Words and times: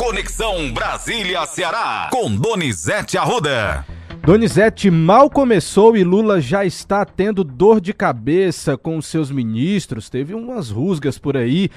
Conexão 0.00 0.72
Brasília-Ceará, 0.72 2.08
com 2.10 2.34
Donizete 2.34 3.18
Arruda. 3.18 3.84
Donizete 4.24 4.90
mal 4.90 5.28
começou 5.28 5.94
e 5.94 6.02
Lula 6.02 6.40
já 6.40 6.64
está 6.64 7.04
tendo 7.04 7.44
dor 7.44 7.82
de 7.82 7.92
cabeça 7.92 8.78
com 8.78 8.98
seus 9.02 9.30
ministros. 9.30 10.08
Teve 10.08 10.32
umas 10.32 10.70
rusgas 10.70 11.18
por 11.18 11.36
aí. 11.36 11.68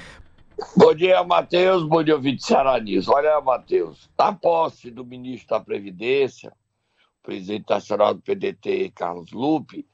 Bom 0.74 0.94
dia, 0.94 1.22
Matheus. 1.22 1.82
Bom 1.82 2.02
dia, 2.02 2.14
ouvinte 2.14 2.46
Ceará 2.46 2.80
News. 2.80 3.08
Olha, 3.08 3.38
Matheus, 3.42 4.08
na 4.18 4.32
posse 4.32 4.90
do 4.90 5.04
ministro 5.04 5.58
da 5.58 5.60
Previdência, 5.60 6.50
o 7.22 7.26
presidente 7.26 7.66
nacional 7.68 8.14
do 8.14 8.22
PDT, 8.22 8.90
Carlos 8.94 9.32
Lupe, 9.32 9.86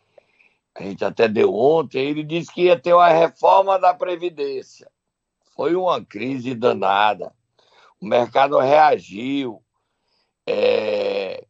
a 0.77 0.85
gente 0.85 1.05
até 1.05 1.27
deu 1.27 1.53
ontem, 1.53 2.09
ele 2.09 2.23
disse 2.23 2.55
que 2.55 2.63
ia 2.63 2.79
ter 2.79 2.95
uma 2.95 3.09
reforma 3.09 3.77
da 3.77 3.93
Previdência. 3.93 4.89
Foi 5.57 5.75
uma 5.75 6.01
crise 6.01 6.55
danada. 6.55 7.33
O 8.01 8.07
mercado 8.07 8.59
reagiu. 8.59 9.63
É... 10.47 11.47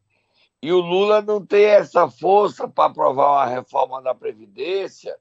E 0.62 0.73
o 0.73 0.80
Lula 0.80 1.23
não 1.23 1.45
tem 1.45 1.64
essa 1.64 2.10
força 2.10 2.68
para 2.68 2.90
aprovar 2.90 3.32
uma 3.32 3.46
reforma 3.46 4.02
da 4.02 4.14
Previdência 4.14 5.16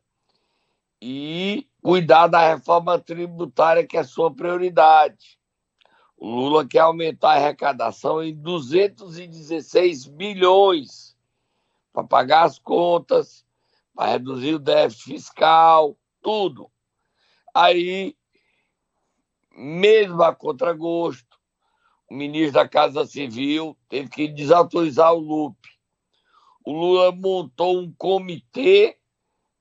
e 1.02 1.66
cuidar 1.82 2.28
da 2.28 2.46
reforma 2.46 3.00
tributária, 3.00 3.88
que 3.88 3.98
é 3.98 4.04
sua 4.04 4.34
prioridade. 4.34 5.40
O 6.18 6.28
Lula 6.28 6.68
quer 6.68 6.80
aumentar 6.80 7.32
a 7.32 7.36
arrecadação 7.36 8.22
em 8.22 8.36
216 8.36 10.06
bilhões 10.08 11.16
para 11.94 12.04
pagar 12.04 12.44
as 12.44 12.60
contas, 12.60 13.46
para 13.96 14.12
reduzir 14.12 14.56
o 14.56 14.60
déficit 14.60 15.06
fiscal, 15.06 15.98
tudo. 16.22 16.70
Aí, 17.54 18.16
mesmo 19.56 20.22
a 20.24 20.34
contragosto, 20.34 21.40
o 22.10 22.16
ministro 22.16 22.54
da 22.54 22.68
Casa 22.68 23.06
Civil 23.06 23.78
teve 23.88 24.10
que 24.10 24.28
desautorizar 24.28 25.14
o 25.14 25.20
Lupe. 25.20 25.70
O 26.66 26.72
Lula 26.72 27.12
montou 27.12 27.80
um 27.80 27.94
comitê 27.94 28.98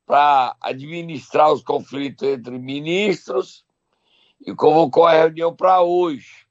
para 0.06 0.56
administrar 0.60 1.52
os 1.52 1.62
conflitos 1.62 2.26
entre 2.26 2.58
ministros 2.58 3.64
e 4.40 4.54
convocou 4.54 5.06
a 5.06 5.12
reunião 5.12 5.54
para 5.54 5.82
hoje. 5.82 6.46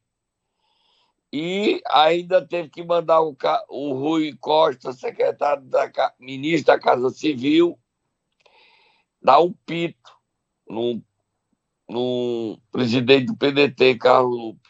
E 1.33 1.81
ainda 1.89 2.45
teve 2.45 2.69
que 2.69 2.83
mandar 2.83 3.21
o, 3.21 3.35
o 3.69 3.93
Rui 3.93 4.35
Costa, 4.39 4.93
secretário 4.93 5.63
da 5.63 5.91
ministro 6.19 6.67
da 6.67 6.79
Casa 6.79 7.09
Civil, 7.09 7.77
dar 9.21 9.39
um 9.39 9.51
pito 9.65 10.11
no, 10.69 11.03
no 11.89 12.57
presidente 12.71 13.27
do 13.27 13.35
PDT, 13.35 13.95
Carlos 13.95 14.37
Lupe. 14.37 14.69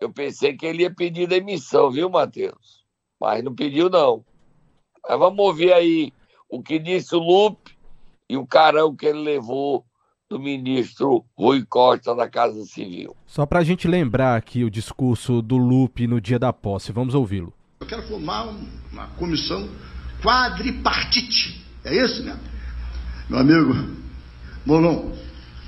Eu 0.00 0.12
pensei 0.12 0.56
que 0.56 0.66
ele 0.66 0.82
ia 0.82 0.94
pedir 0.94 1.26
demissão, 1.26 1.90
viu, 1.90 2.08
Matheus? 2.10 2.84
Mas 3.20 3.42
não 3.42 3.54
pediu, 3.54 3.88
não. 3.88 4.24
Mas 5.08 5.18
vamos 5.18 5.38
ouvir 5.38 5.72
aí 5.72 6.12
o 6.48 6.62
que 6.62 6.78
disse 6.78 7.14
o 7.14 7.18
Lupe 7.18 7.76
e 8.28 8.36
o 8.36 8.46
carão 8.46 8.94
que 8.94 9.06
ele 9.06 9.20
levou 9.20 9.84
do 10.28 10.38
ministro 10.38 11.24
Rui 11.36 11.64
Costa 11.64 12.14
da 12.14 12.28
Casa 12.28 12.64
Civil. 12.64 13.14
Só 13.26 13.46
para 13.46 13.60
a 13.60 13.64
gente 13.64 13.86
lembrar 13.86 14.36
aqui 14.36 14.64
o 14.64 14.70
discurso 14.70 15.42
do 15.42 15.56
Lupe 15.56 16.06
no 16.06 16.20
dia 16.20 16.38
da 16.38 16.52
posse, 16.52 16.92
vamos 16.92 17.14
ouvi-lo. 17.14 17.52
Eu 17.80 17.86
quero 17.86 18.02
formar 18.02 18.52
uma 18.92 19.06
comissão 19.18 19.68
quadripartite, 20.22 21.64
é 21.84 21.94
isso, 22.02 22.24
né? 22.24 22.38
Meu 23.28 23.40
amigo 23.40 23.72
Molon, 24.64 25.12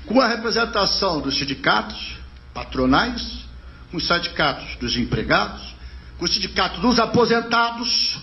com 0.07 0.21
a 0.21 0.27
representação 0.27 1.19
dos 1.19 1.37
sindicatos 1.37 2.17
patronais, 2.53 3.45
com 3.91 3.97
os 3.97 4.07
sindicatos 4.07 4.75
dos 4.77 4.95
empregados, 4.95 5.75
com 6.17 6.25
o 6.25 6.27
sindicato 6.27 6.79
dos 6.79 6.97
aposentados 6.99 8.17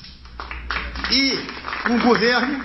e 1.13 1.39
com 1.87 1.97
o 1.97 2.01
governo 2.01 2.65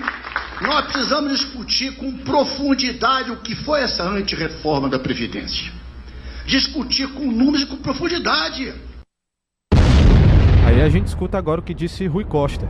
nós 0.60 0.86
precisamos 0.86 1.38
discutir 1.38 1.96
com 1.96 2.12
profundidade 2.18 3.30
o 3.30 3.36
que 3.36 3.54
foi 3.54 3.80
essa 3.80 4.02
antirreforma 4.02 4.88
da 4.88 4.98
Previdência. 4.98 5.72
Discutir 6.44 7.08
com 7.14 7.24
números 7.24 7.62
e 7.62 7.66
com 7.66 7.76
profundidade. 7.76 8.74
Aí 10.66 10.82
a 10.82 10.88
gente 10.90 11.06
escuta 11.06 11.38
agora 11.38 11.60
o 11.60 11.64
que 11.64 11.72
disse 11.72 12.06
Rui 12.06 12.24
Costa. 12.24 12.68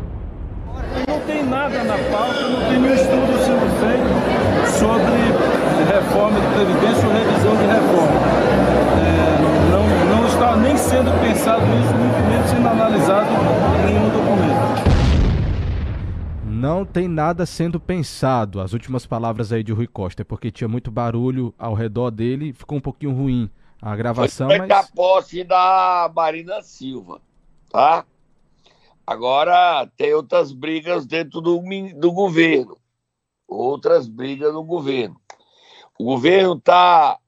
Não 1.08 1.20
tem 1.26 1.44
nada 1.44 1.82
na 1.82 1.98
pauta, 2.10 2.48
não 2.48 2.60
tem 2.68 2.78
nenhum 2.78 2.94
estudo 2.94 3.44
sendo 3.44 3.80
feito 3.80 4.19
sobre 4.70 5.60
reforma 5.90 6.40
de 6.40 6.46
Previdência 6.54 7.06
ou 7.06 7.12
revisão 7.12 7.56
de 7.56 7.62
reforma. 7.62 8.20
É, 9.00 9.40
não, 9.70 10.16
não 10.16 10.26
está 10.28 10.56
nem 10.56 10.76
sendo 10.76 11.10
pensado 11.20 11.62
isso, 11.62 11.94
muito 11.94 12.30
menos 12.30 12.50
sendo 12.50 12.68
analisado 12.68 13.28
em 13.30 13.86
nenhum 13.86 14.08
documento. 14.10 14.90
Não 16.44 16.84
tem 16.84 17.08
nada 17.08 17.46
sendo 17.46 17.80
pensado. 17.80 18.60
As 18.60 18.72
últimas 18.72 19.06
palavras 19.06 19.52
aí 19.52 19.62
de 19.62 19.72
Rui 19.72 19.86
Costa, 19.86 20.22
é 20.22 20.24
porque 20.24 20.50
tinha 20.50 20.68
muito 20.68 20.90
barulho 20.90 21.54
ao 21.58 21.74
redor 21.74 22.10
dele, 22.10 22.52
ficou 22.52 22.78
um 22.78 22.82
pouquinho 22.82 23.12
ruim 23.12 23.50
a 23.80 23.96
gravação. 23.96 24.48
Foi 24.48 24.58
mas... 24.58 24.70
a 24.70 24.82
posse 24.94 25.42
da 25.42 26.10
Marina 26.14 26.60
Silva, 26.62 27.20
tá? 27.70 28.04
Agora 29.06 29.88
tem 29.96 30.14
outras 30.14 30.52
brigas 30.52 31.06
dentro 31.06 31.40
do, 31.40 31.60
do 31.96 32.12
governo. 32.12 32.76
Outras 33.50 34.06
brigas 34.06 34.54
no 34.54 34.62
governo. 34.62 35.20
O 35.98 36.04
governo 36.04 36.54
está 36.54 37.18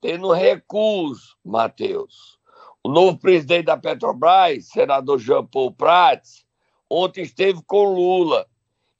tendo 0.00 0.32
recurso, 0.32 1.36
Matheus. 1.44 2.38
O 2.82 2.88
novo 2.88 3.18
presidente 3.18 3.66
da 3.66 3.76
Petrobras, 3.76 4.68
senador 4.68 5.18
Jean 5.18 5.44
Paul 5.44 5.70
Prats, 5.70 6.46
ontem 6.88 7.20
esteve 7.20 7.62
com 7.66 7.92
Lula 7.94 8.48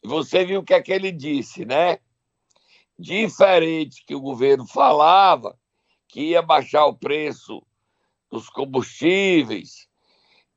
e 0.04 0.06
você 0.06 0.44
viu 0.44 0.60
o 0.60 0.62
que 0.62 0.75
é 0.75 0.82
que 0.82 0.93
ele 0.93 1.10
disse, 1.10 1.65
né? 1.65 1.99
Diferente 2.99 4.04
que 4.04 4.15
o 4.15 4.20
governo 4.20 4.66
falava 4.66 5.59
que 6.06 6.20
ia 6.20 6.43
baixar 6.43 6.84
o 6.84 6.94
preço 6.94 7.62
dos 8.31 8.50
combustíveis, 8.50 9.88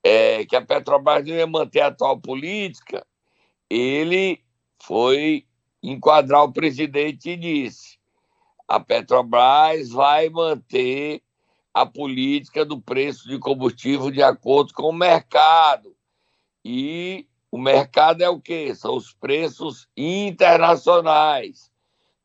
é, 0.04 0.46
que 0.46 0.56
a 0.56 0.62
Petrobras 0.62 1.26
não 1.26 1.34
ia 1.34 1.48
manter 1.48 1.80
a 1.80 1.88
atual 1.88 2.20
política, 2.20 3.08
ele 3.70 4.44
foi 4.82 5.48
enquadrar 5.84 6.44
o 6.44 6.54
presidente 6.54 7.32
e 7.32 7.38
disse: 7.38 8.00
a 8.68 8.80
Petrobras 8.80 9.90
vai 9.90 10.30
manter 10.30 11.22
a 11.74 11.86
política 11.86 12.64
do 12.64 12.80
preço 12.80 13.28
de 13.28 13.38
combustível 13.38 14.10
de 14.10 14.24
acordo 14.24 14.74
com 14.74 14.90
o 14.90 14.94
mercado. 14.94 15.96
E 16.64 17.28
o 17.52 17.58
mercado 17.58 18.24
é 18.24 18.30
o 18.30 18.40
quê? 18.40 18.74
São 18.74 18.96
os 18.96 19.14
preços 19.14 19.88
internacionais. 19.98 21.72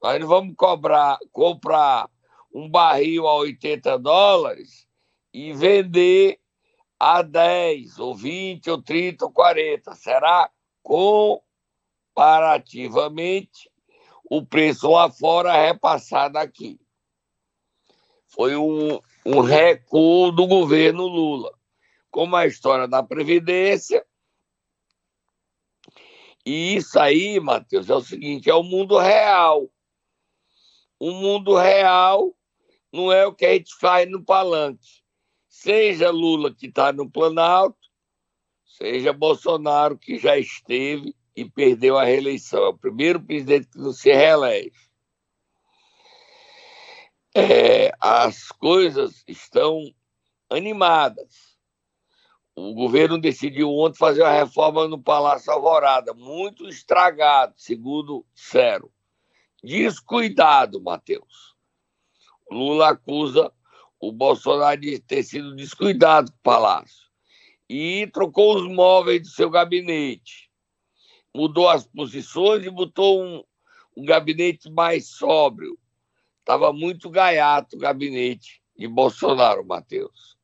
Nós 0.03 0.21
não 0.21 0.29
vamos 0.29 0.55
cobrar, 0.57 1.19
comprar 1.33 2.09
um 2.55 2.69
barril 2.69 3.27
a 3.27 3.35
80 3.35 3.99
dólares 3.99 4.87
e 5.35 5.53
vender 5.53 6.39
a 6.99 7.23
10, 7.23 7.99
ou 7.99 8.15
20, 8.15 8.71
ou 8.71 8.83
30, 8.83 9.25
ou 9.25 9.33
40. 9.33 9.95
Será 9.95 10.51
comparativamente 12.19 13.71
o 14.29 14.45
preço 14.45 14.91
lá 14.91 15.09
fora 15.09 15.53
repassado 15.53 16.37
aqui. 16.37 16.81
Foi 18.27 18.57
um, 18.57 18.99
um 19.25 19.41
recuo 19.41 20.33
do 20.33 20.47
governo 20.47 21.07
Lula. 21.07 21.57
Como 22.11 22.35
a 22.35 22.47
história 22.47 22.89
da 22.89 23.03
Previdência, 23.05 24.05
e 26.45 26.77
isso 26.77 26.99
aí, 26.99 27.39
Matheus, 27.39 27.89
é 27.89 27.95
o 27.95 28.01
seguinte: 28.01 28.51
é 28.51 28.55
o 28.55 28.65
mundo 28.65 28.99
real. 28.99 29.71
O 30.99 31.13
mundo 31.13 31.57
real 31.57 32.35
não 32.93 33.13
é 33.13 33.25
o 33.27 33.35
que 33.35 33.47
a 33.47 33.53
gente 33.53 33.73
faz 33.77 34.11
no 34.11 34.25
palanque. 34.25 35.03
Seja 35.49 36.11
Lula 36.11 36.53
que 36.53 36.67
está 36.67 36.93
no 36.93 37.09
Planalto, 37.09 37.79
seja 38.65 39.13
Bolsonaro 39.13 39.97
que 39.97 40.19
já 40.19 40.37
esteve 40.37 41.15
e 41.39 41.49
perdeu 41.49 41.97
a 41.97 42.05
reeleição. 42.05 42.65
É 42.65 42.69
o 42.69 42.77
primeiro 42.77 43.23
presidente 43.23 43.69
que 43.69 43.79
não 43.79 43.93
se 43.93 44.13
reelege. 44.13 44.73
É, 47.33 47.93
as 48.01 48.49
coisas 48.49 49.23
estão 49.29 49.81
animadas. 50.51 51.57
O 52.57 52.75
governo 52.75 53.21
decidiu 53.21 53.71
ontem 53.71 53.97
fazer 53.97 54.23
uma 54.23 54.33
reforma 54.33 54.89
no 54.89 55.01
Palácio 55.01 55.53
Alvorada, 55.53 56.13
muito 56.13 56.69
estragado, 56.69 57.55
segundo 57.57 58.27
Cero. 58.35 58.91
Descuidado, 59.63 60.83
Matheus. 60.83 61.55
Lula 62.51 62.91
acusa 62.91 63.53
o 64.01 64.11
Bolsonaro 64.11 64.81
de 64.81 64.99
ter 64.99 65.23
sido 65.23 65.55
descuidado 65.55 66.33
com 66.33 66.39
o 66.39 66.43
Palácio. 66.43 67.07
E 67.69 68.09
trocou 68.09 68.57
os 68.57 68.69
móveis 68.69 69.23
do 69.23 69.29
seu 69.29 69.49
gabinete. 69.49 70.48
Mudou 71.35 71.69
as 71.69 71.87
posições 71.87 72.65
e 72.65 72.71
botou 72.71 73.23
um, 73.23 73.43
um 73.97 74.05
gabinete 74.05 74.71
mais 74.71 75.07
sóbrio. 75.07 75.79
Estava 76.41 76.73
muito 76.73 77.11
gaiato 77.11 77.77
o 77.77 77.79
gabinete 77.79 78.63
de 78.77 78.89
Bolsonaro, 78.89 79.67
Matheus. 79.67 80.37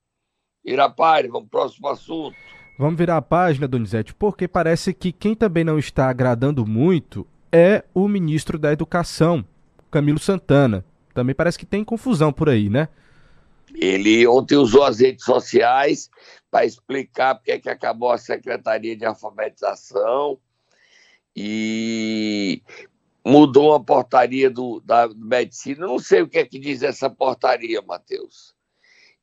Vira 0.64 0.84
a 0.84 0.90
página, 0.90 1.32
vamos 1.32 1.48
pro 1.48 1.60
próximo 1.60 1.88
assunto. 1.88 2.36
Vamos 2.78 2.98
virar 2.98 3.18
a 3.18 3.22
página, 3.22 3.68
Donizete, 3.68 4.14
porque 4.14 4.48
parece 4.48 4.92
que 4.92 5.12
quem 5.12 5.34
também 5.34 5.62
não 5.62 5.78
está 5.78 6.08
agradando 6.08 6.66
muito 6.66 7.26
é 7.52 7.84
o 7.94 8.08
ministro 8.08 8.58
da 8.58 8.72
Educação, 8.72 9.44
Camilo 9.90 10.18
Santana. 10.18 10.84
Também 11.14 11.34
parece 11.34 11.56
que 11.56 11.64
tem 11.64 11.84
confusão 11.84 12.32
por 12.32 12.48
aí, 12.48 12.68
né? 12.68 12.88
Ele 13.74 14.26
ontem 14.26 14.56
usou 14.56 14.82
as 14.82 14.98
redes 14.98 15.24
sociais 15.24 16.10
para 16.50 16.64
explicar 16.64 17.36
porque 17.36 17.52
é 17.52 17.58
que 17.58 17.68
acabou 17.68 18.10
a 18.10 18.18
Secretaria 18.18 18.96
de 18.96 19.04
Alfabetização 19.04 20.38
e 21.34 22.62
mudou 23.24 23.74
a 23.74 23.80
portaria 23.80 24.50
do, 24.50 24.80
da 24.80 25.08
medicina. 25.08 25.86
Não 25.86 25.98
sei 25.98 26.22
o 26.22 26.28
que 26.28 26.38
é 26.38 26.46
que 26.46 26.58
diz 26.58 26.82
essa 26.82 27.08
portaria, 27.10 27.80
Matheus. 27.82 28.54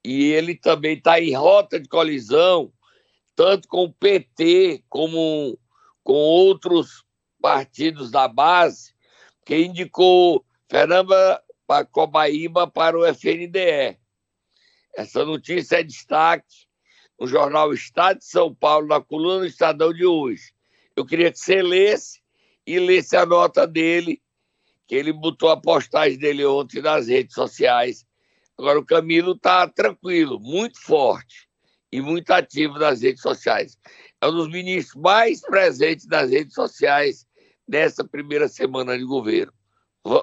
E 0.03 0.31
ele 0.31 0.55
também 0.55 0.97
está 0.97 1.19
em 1.19 1.33
rota 1.33 1.79
de 1.79 1.87
colisão 1.87 2.71
tanto 3.35 3.67
com 3.67 3.85
o 3.85 3.93
PT 3.93 4.83
como 4.89 5.57
com 6.03 6.13
outros 6.13 7.03
partidos 7.41 8.11
da 8.11 8.27
base, 8.27 8.93
que 9.45 9.57
indicou 9.57 10.45
Fernanda 10.69 11.41
Cobaíba 11.91 12.67
para 12.67 12.97
o 12.97 13.05
FNDE. 13.05 13.97
Essa 14.93 15.25
notícia 15.25 15.77
é 15.79 15.83
destaque 15.83 16.67
no 17.19 17.25
jornal 17.25 17.73
Estado 17.73 18.19
de 18.19 18.25
São 18.25 18.53
Paulo, 18.53 18.87
na 18.87 19.01
coluna 19.01 19.39
do 19.39 19.45
Estadão 19.45 19.93
de 19.93 20.05
hoje. 20.05 20.53
Eu 20.95 21.05
queria 21.05 21.31
que 21.31 21.39
você 21.39 21.61
lesse 21.61 22.21
e 22.65 22.79
lesse 22.79 23.15
a 23.15 23.25
nota 23.25 23.65
dele, 23.65 24.21
que 24.88 24.95
ele 24.95 25.13
botou 25.13 25.49
a 25.49 25.59
postagem 25.59 26.17
dele 26.17 26.45
ontem 26.45 26.81
nas 26.81 27.07
redes 27.07 27.33
sociais. 27.33 28.05
Agora 28.57 28.79
o 28.79 28.85
Camilo 28.85 29.33
está 29.33 29.67
tranquilo, 29.67 30.39
muito 30.39 30.79
forte 30.81 31.47
e 31.91 32.01
muito 32.01 32.31
ativo 32.31 32.77
nas 32.77 33.01
redes 33.01 33.21
sociais. 33.21 33.77
É 34.21 34.27
um 34.27 34.31
dos 34.31 34.49
ministros 34.49 35.01
mais 35.01 35.41
presentes 35.41 36.07
nas 36.07 36.29
redes 36.29 36.53
sociais 36.53 37.25
nessa 37.67 38.03
primeira 38.03 38.47
semana 38.47 38.97
de 38.97 39.03
governo. 39.03 39.53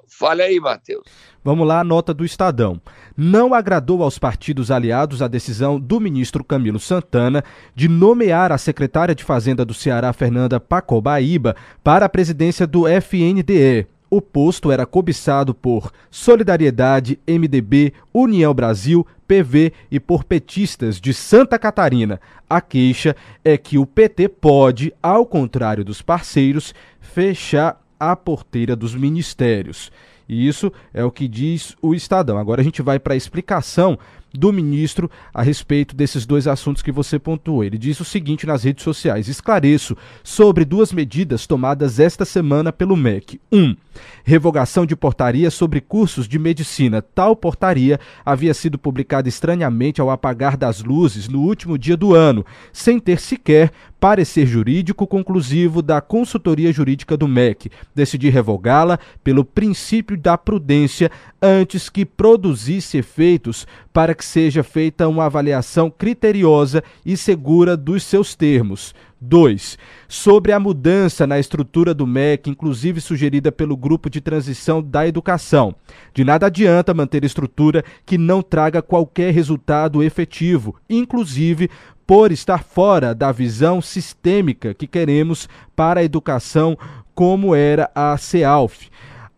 Fale 0.08 0.42
aí, 0.42 0.58
Matheus. 0.58 1.04
Vamos 1.44 1.66
lá, 1.66 1.80
a 1.80 1.84
nota 1.84 2.12
do 2.12 2.24
Estadão. 2.24 2.80
Não 3.16 3.54
agradou 3.54 4.02
aos 4.02 4.18
partidos 4.18 4.70
aliados 4.70 5.22
a 5.22 5.28
decisão 5.28 5.78
do 5.78 6.00
ministro 6.00 6.42
Camilo 6.42 6.80
Santana 6.80 7.44
de 7.74 7.88
nomear 7.88 8.50
a 8.50 8.58
secretária 8.58 9.14
de 9.14 9.22
Fazenda 9.22 9.64
do 9.64 9.72
Ceará, 9.72 10.12
Fernanda 10.12 10.58
Pacobaíba, 10.58 11.54
para 11.82 12.06
a 12.06 12.08
presidência 12.08 12.66
do 12.66 12.86
FNDE. 12.88 13.86
O 14.10 14.22
posto 14.22 14.72
era 14.72 14.86
cobiçado 14.86 15.54
por 15.54 15.92
Solidariedade, 16.10 17.20
MDB, 17.28 17.92
União 18.12 18.54
Brasil, 18.54 19.06
PV 19.28 19.72
e 19.90 20.00
por 20.00 20.24
petistas 20.24 20.98
de 20.98 21.12
Santa 21.12 21.58
Catarina. 21.58 22.18
A 22.48 22.60
queixa 22.60 23.14
é 23.44 23.58
que 23.58 23.76
o 23.76 23.84
PT 23.84 24.28
pode, 24.30 24.94
ao 25.02 25.26
contrário 25.26 25.84
dos 25.84 26.00
parceiros, 26.00 26.74
fechar 27.00 27.78
a 27.98 28.14
porteira 28.14 28.76
dos 28.76 28.94
ministérios. 28.94 29.90
E 30.28 30.46
isso 30.46 30.70
é 30.92 31.02
o 31.02 31.10
que 31.10 31.26
diz 31.26 31.74
o 31.80 31.94
Estadão. 31.94 32.36
Agora 32.36 32.60
a 32.60 32.64
gente 32.64 32.82
vai 32.82 32.98
para 32.98 33.14
a 33.14 33.16
explicação 33.16 33.98
do 34.32 34.52
ministro 34.52 35.10
a 35.32 35.42
respeito 35.42 35.94
desses 35.94 36.26
dois 36.26 36.46
assuntos 36.46 36.82
que 36.82 36.92
você 36.92 37.18
pontuou. 37.18 37.64
Ele 37.64 37.78
diz 37.78 37.98
o 38.00 38.04
seguinte 38.04 38.46
nas 38.46 38.64
redes 38.64 38.84
sociais: 38.84 39.28
esclareço 39.28 39.96
sobre 40.22 40.64
duas 40.64 40.92
medidas 40.92 41.46
tomadas 41.46 41.98
esta 41.98 42.24
semana 42.24 42.72
pelo 42.72 42.96
MEC. 42.96 43.40
1. 43.50 43.58
Um, 43.58 43.76
revogação 44.24 44.86
de 44.86 44.94
portaria 44.94 45.50
sobre 45.50 45.80
cursos 45.80 46.28
de 46.28 46.38
medicina. 46.38 47.02
Tal 47.02 47.34
portaria 47.34 47.98
havia 48.24 48.54
sido 48.54 48.78
publicada 48.78 49.28
estranhamente 49.28 50.00
ao 50.00 50.10
apagar 50.10 50.56
das 50.56 50.82
luzes 50.82 51.28
no 51.28 51.40
último 51.40 51.78
dia 51.78 51.96
do 51.96 52.14
ano, 52.14 52.44
sem 52.72 52.98
ter 53.00 53.18
sequer 53.20 53.72
parecer 53.98 54.46
jurídico 54.46 55.06
conclusivo 55.06 55.82
da 55.82 56.00
consultoria 56.00 56.72
jurídica 56.72 57.16
do 57.16 57.26
MEC. 57.26 57.70
Decidi 57.94 58.28
revogá-la 58.28 58.98
pelo 59.24 59.44
princípio 59.44 60.16
da 60.16 60.38
prudência 60.38 61.10
antes 61.40 61.88
que 61.88 62.04
produzisse 62.04 62.98
efeitos 62.98 63.66
para 63.92 64.14
que 64.14 64.24
seja 64.24 64.62
feita 64.62 65.08
uma 65.08 65.26
avaliação 65.26 65.90
criteriosa 65.90 66.82
e 67.04 67.16
segura 67.16 67.76
dos 67.76 68.02
seus 68.02 68.34
termos. 68.34 68.94
2. 69.20 69.76
Sobre 70.06 70.52
a 70.52 70.60
mudança 70.60 71.26
na 71.26 71.38
estrutura 71.38 71.92
do 71.92 72.06
MEC, 72.06 72.50
inclusive 72.50 73.00
sugerida 73.00 73.50
pelo 73.50 73.76
Grupo 73.76 74.08
de 74.08 74.20
Transição 74.20 74.80
da 74.82 75.06
Educação. 75.06 75.74
De 76.14 76.22
nada 76.22 76.46
adianta 76.46 76.94
manter 76.94 77.24
estrutura 77.24 77.84
que 78.06 78.16
não 78.16 78.42
traga 78.42 78.80
qualquer 78.80 79.32
resultado 79.32 80.02
efetivo, 80.02 80.76
inclusive 80.88 81.68
por 82.06 82.32
estar 82.32 82.62
fora 82.62 83.14
da 83.14 83.30
visão 83.32 83.82
sistêmica 83.82 84.72
que 84.72 84.86
queremos 84.86 85.48
para 85.76 86.00
a 86.00 86.04
educação, 86.04 86.78
como 87.14 87.54
era 87.54 87.90
a 87.94 88.16
CEALF. 88.16 88.88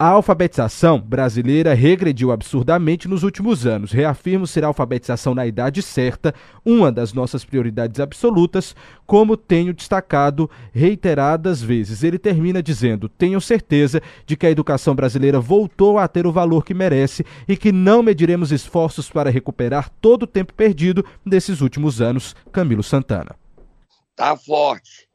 A 0.03 0.07
alfabetização 0.07 0.99
brasileira 0.99 1.75
regrediu 1.75 2.33
absurdamente 2.33 3.07
nos 3.07 3.23
últimos 3.23 3.67
anos. 3.67 3.93
Reafirmo 3.93 4.47
ser 4.47 4.65
a 4.65 4.69
alfabetização 4.69 5.35
na 5.35 5.47
idade 5.47 5.83
certa 5.83 6.35
uma 6.65 6.91
das 6.91 7.13
nossas 7.13 7.45
prioridades 7.45 8.01
absolutas, 8.01 8.75
como 9.07 9.37
tenho 9.37 9.75
destacado 9.75 10.49
reiteradas 10.73 11.61
vezes. 11.61 12.03
Ele 12.03 12.19
termina 12.19 12.63
dizendo: 12.63 13.11
Tenho 13.11 13.39
certeza 13.43 14.01
de 14.25 14.39
que 14.39 14.47
a 14.47 14.51
educação 14.51 14.95
brasileira 14.95 15.39
voltou 15.39 15.99
a 15.99 16.09
ter 16.09 16.27
o 16.27 16.33
valor 16.33 16.65
que 16.65 16.73
merece 16.73 17.23
e 17.47 17.55
que 17.55 17.71
não 17.71 18.03
mediremos 18.03 18.53
esforços 18.53 19.11
para 19.11 19.29
recuperar 19.29 19.91
todo 20.01 20.23
o 20.23 20.27
tempo 20.27 20.55
perdido 20.55 21.05
desses 21.27 21.61
últimos 21.61 22.01
anos. 22.01 22.35
Camilo 22.51 22.83
Santana. 22.83 23.37
Tá 24.17 24.35
forte. 24.35 25.10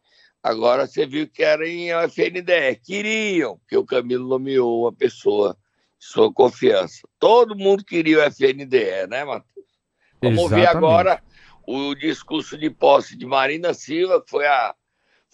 Agora 0.45 0.85
você 0.85 1.07
viu 1.07 1.27
que 1.27 1.41
era 1.41 1.67
em 1.67 1.89
FNDE. 2.07 2.79
Queriam, 2.83 3.57
porque 3.57 3.75
o 3.75 3.83
Camilo 3.83 4.27
nomeou 4.27 4.83
uma 4.83 4.93
pessoa 4.93 5.57
de 5.97 6.05
sua 6.05 6.31
confiança. 6.31 7.01
Todo 7.17 7.57
mundo 7.57 7.83
queria 7.83 8.19
o 8.19 8.31
FNDE, 8.31 9.07
né, 9.09 9.25
Matheus? 9.25 9.65
Vamos 10.21 10.37
Exatamente. 10.37 10.43
ouvir 10.43 10.67
agora 10.67 11.23
o 11.65 11.95
discurso 11.95 12.59
de 12.59 12.69
posse 12.69 13.17
de 13.17 13.25
Marina 13.25 13.73
Silva, 13.73 14.21
que 14.21 14.29
foi 14.29 14.45
a, 14.45 14.75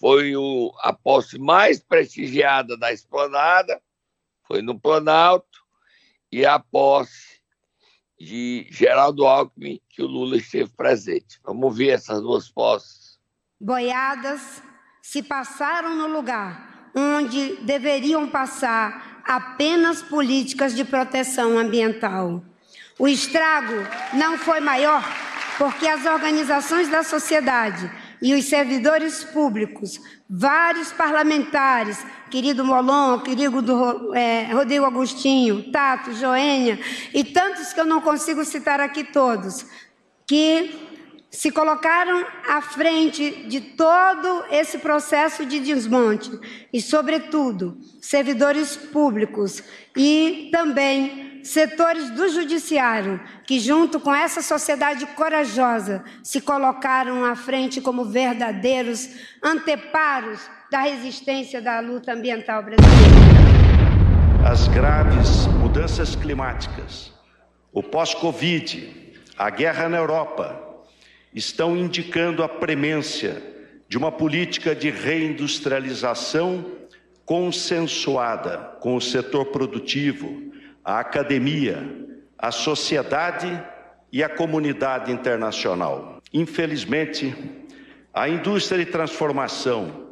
foi 0.00 0.34
o, 0.34 0.72
a 0.80 0.94
posse 0.94 1.38
mais 1.38 1.78
prestigiada 1.78 2.74
da 2.78 2.90
esplanada, 2.90 3.82
foi 4.48 4.62
no 4.62 4.80
Planalto, 4.80 5.60
e 6.32 6.46
a 6.46 6.58
posse 6.58 7.42
de 8.18 8.66
Geraldo 8.70 9.26
Alckmin, 9.26 9.78
que 9.90 10.02
o 10.02 10.06
Lula 10.06 10.38
esteve 10.38 10.70
presente. 10.70 11.38
Vamos 11.44 11.64
ouvir 11.64 11.90
essas 11.90 12.22
duas 12.22 12.48
posses. 12.48 13.20
Boiadas 13.60 14.71
se 15.02 15.20
passaram 15.22 15.96
no 15.96 16.06
lugar 16.06 16.90
onde 16.94 17.56
deveriam 17.62 18.28
passar 18.28 19.22
apenas 19.26 20.00
políticas 20.00 20.74
de 20.74 20.84
proteção 20.84 21.58
ambiental. 21.58 22.42
O 22.98 23.08
estrago 23.08 23.74
não 24.14 24.38
foi 24.38 24.60
maior 24.60 25.02
porque 25.58 25.88
as 25.88 26.06
organizações 26.06 26.88
da 26.88 27.02
sociedade 27.02 27.90
e 28.20 28.34
os 28.34 28.44
servidores 28.44 29.24
públicos, 29.24 30.00
vários 30.30 30.92
parlamentares, 30.92 31.98
querido 32.30 32.64
Molon, 32.64 33.18
querido 33.18 33.60
do, 33.60 34.14
é, 34.14 34.52
Rodrigo 34.52 34.84
Agostinho, 34.84 35.72
Tato, 35.72 36.12
Joênia 36.14 36.78
e 37.12 37.24
tantos 37.24 37.72
que 37.72 37.80
eu 37.80 37.84
não 37.84 38.00
consigo 38.00 38.44
citar 38.44 38.80
aqui 38.80 39.02
todos, 39.02 39.66
que 40.26 40.91
se 41.32 41.50
colocaram 41.50 42.26
à 42.46 42.60
frente 42.60 43.46
de 43.48 43.58
todo 43.58 44.44
esse 44.50 44.76
processo 44.78 45.46
de 45.46 45.60
desmonte 45.60 46.30
e, 46.70 46.80
sobretudo, 46.80 47.78
servidores 48.02 48.76
públicos 48.76 49.62
e 49.96 50.50
também 50.52 51.40
setores 51.42 52.10
do 52.10 52.28
judiciário 52.28 53.18
que, 53.46 53.58
junto 53.58 53.98
com 53.98 54.14
essa 54.14 54.42
sociedade 54.42 55.06
corajosa, 55.06 56.04
se 56.22 56.38
colocaram 56.38 57.24
à 57.24 57.34
frente 57.34 57.80
como 57.80 58.04
verdadeiros 58.04 59.08
anteparos 59.42 60.38
da 60.70 60.82
resistência 60.82 61.62
da 61.62 61.80
luta 61.80 62.12
ambiental 62.12 62.62
brasileira. 62.62 62.92
As 64.46 64.68
graves 64.68 65.46
mudanças 65.46 66.14
climáticas, 66.14 67.10
o 67.72 67.82
pós-Covid, 67.82 69.14
a 69.38 69.48
guerra 69.48 69.88
na 69.88 69.96
Europa, 69.96 70.61
estão 71.34 71.76
indicando 71.76 72.42
a 72.42 72.48
premência 72.48 73.42
de 73.88 73.96
uma 73.96 74.12
política 74.12 74.74
de 74.74 74.90
reindustrialização 74.90 76.64
consensuada 77.24 78.58
com 78.80 78.96
o 78.96 79.00
setor 79.00 79.46
produtivo, 79.46 80.52
a 80.84 80.98
academia, 80.98 82.06
a 82.38 82.50
sociedade 82.50 83.62
e 84.10 84.22
a 84.22 84.28
comunidade 84.28 85.12
internacional. 85.12 86.20
Infelizmente, 86.32 87.34
a 88.12 88.28
indústria 88.28 88.84
de 88.84 88.90
transformação 88.90 90.08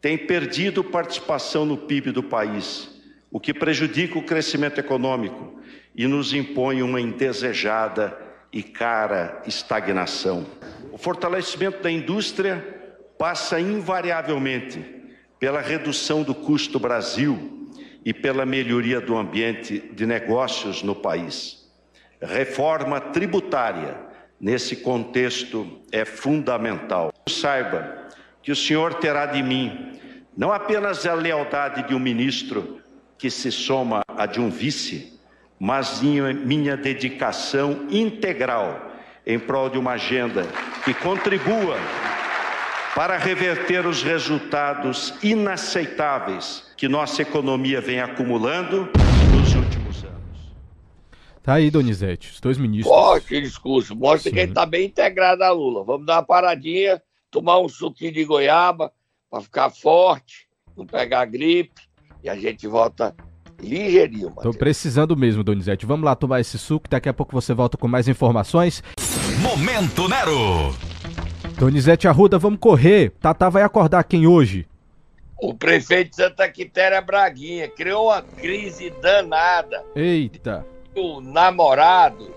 tem 0.00 0.16
perdido 0.16 0.82
participação 0.84 1.64
no 1.66 1.76
PIB 1.76 2.12
do 2.12 2.22
país, 2.22 2.90
o 3.30 3.38
que 3.38 3.52
prejudica 3.52 4.18
o 4.18 4.24
crescimento 4.24 4.78
econômico 4.78 5.60
e 5.94 6.06
nos 6.06 6.32
impõe 6.32 6.82
uma 6.82 7.00
indesejada 7.00 8.16
e 8.52 8.62
cara 8.62 9.42
estagnação. 9.46 10.46
O 10.92 10.98
fortalecimento 10.98 11.82
da 11.82 11.90
indústria 11.90 12.62
passa 13.18 13.58
invariavelmente 13.58 14.84
pela 15.38 15.60
redução 15.60 16.22
do 16.22 16.34
custo 16.34 16.78
Brasil 16.78 17.70
e 18.04 18.12
pela 18.12 18.44
melhoria 18.44 19.00
do 19.00 19.16
ambiente 19.16 19.78
de 19.92 20.04
negócios 20.04 20.82
no 20.82 20.94
país. 20.94 21.70
Reforma 22.20 23.00
tributária, 23.00 23.96
nesse 24.40 24.76
contexto, 24.76 25.80
é 25.90 26.04
fundamental. 26.04 27.12
Saiba 27.28 28.08
que 28.42 28.52
o 28.52 28.56
senhor 28.56 28.94
terá 28.94 29.26
de 29.26 29.42
mim 29.42 29.98
não 30.36 30.52
apenas 30.52 31.06
a 31.06 31.14
lealdade 31.14 31.86
de 31.86 31.94
um 31.94 31.98
ministro 31.98 32.80
que 33.18 33.30
se 33.30 33.52
soma 33.52 34.02
a 34.08 34.26
de 34.26 34.40
um 34.40 34.50
vice, 34.50 35.11
mas 35.62 36.02
minha 36.02 36.76
dedicação 36.76 37.86
integral 37.88 38.90
em 39.24 39.38
prol 39.38 39.70
de 39.70 39.78
uma 39.78 39.92
agenda 39.92 40.44
que 40.84 40.92
contribua 40.92 41.76
para 42.96 43.16
reverter 43.16 43.86
os 43.86 44.02
resultados 44.02 45.14
inaceitáveis 45.22 46.64
que 46.76 46.88
nossa 46.88 47.22
economia 47.22 47.80
vem 47.80 48.00
acumulando 48.00 48.88
nos 49.32 49.54
últimos 49.54 50.02
anos. 50.02 50.52
Tá 51.40 51.54
aí, 51.54 51.70
Donizete, 51.70 52.32
os 52.32 52.40
dois 52.40 52.58
ministros. 52.58 52.92
Ó, 52.92 53.20
que 53.20 53.40
discurso. 53.40 53.94
Mostra 53.94 54.30
Sim. 54.30 54.34
que 54.34 54.40
ele 54.40 54.50
está 54.50 54.66
bem 54.66 54.86
integrado 54.86 55.44
a 55.44 55.52
Lula. 55.52 55.84
Vamos 55.84 56.04
dar 56.04 56.16
uma 56.16 56.24
paradinha, 56.24 57.00
tomar 57.30 57.60
um 57.60 57.68
suquinho 57.68 58.10
de 58.10 58.24
goiaba 58.24 58.92
para 59.30 59.40
ficar 59.40 59.70
forte, 59.70 60.48
não 60.76 60.84
pegar 60.84 61.24
gripe 61.26 61.82
e 62.20 62.28
a 62.28 62.34
gente 62.34 62.66
volta 62.66 63.14
ligeirinho. 63.62 64.32
Tô 64.42 64.52
precisando 64.52 65.16
mesmo, 65.16 65.44
Donizete. 65.44 65.86
Vamos 65.86 66.04
lá 66.04 66.14
tomar 66.14 66.40
esse 66.40 66.58
suco, 66.58 66.88
daqui 66.88 67.08
a 67.08 67.14
pouco 67.14 67.32
você 67.32 67.54
volta 67.54 67.76
com 67.76 67.88
mais 67.88 68.08
informações. 68.08 68.82
Momento 69.40 70.08
Nero! 70.08 70.74
Donizete 71.58 72.08
Arruda, 72.08 72.38
vamos 72.38 72.58
correr. 72.58 73.12
Tata 73.20 73.48
vai 73.48 73.62
acordar 73.62 74.02
quem 74.04 74.26
hoje? 74.26 74.66
O 75.40 75.54
prefeito 75.54 76.10
de 76.10 76.16
Santa 76.16 76.48
Quitéria 76.48 77.00
Braguinha 77.00 77.68
criou 77.68 78.06
uma 78.06 78.22
crise 78.22 78.90
danada. 79.02 79.84
Eita! 79.94 80.64
O 80.94 81.20
namorado 81.20 82.32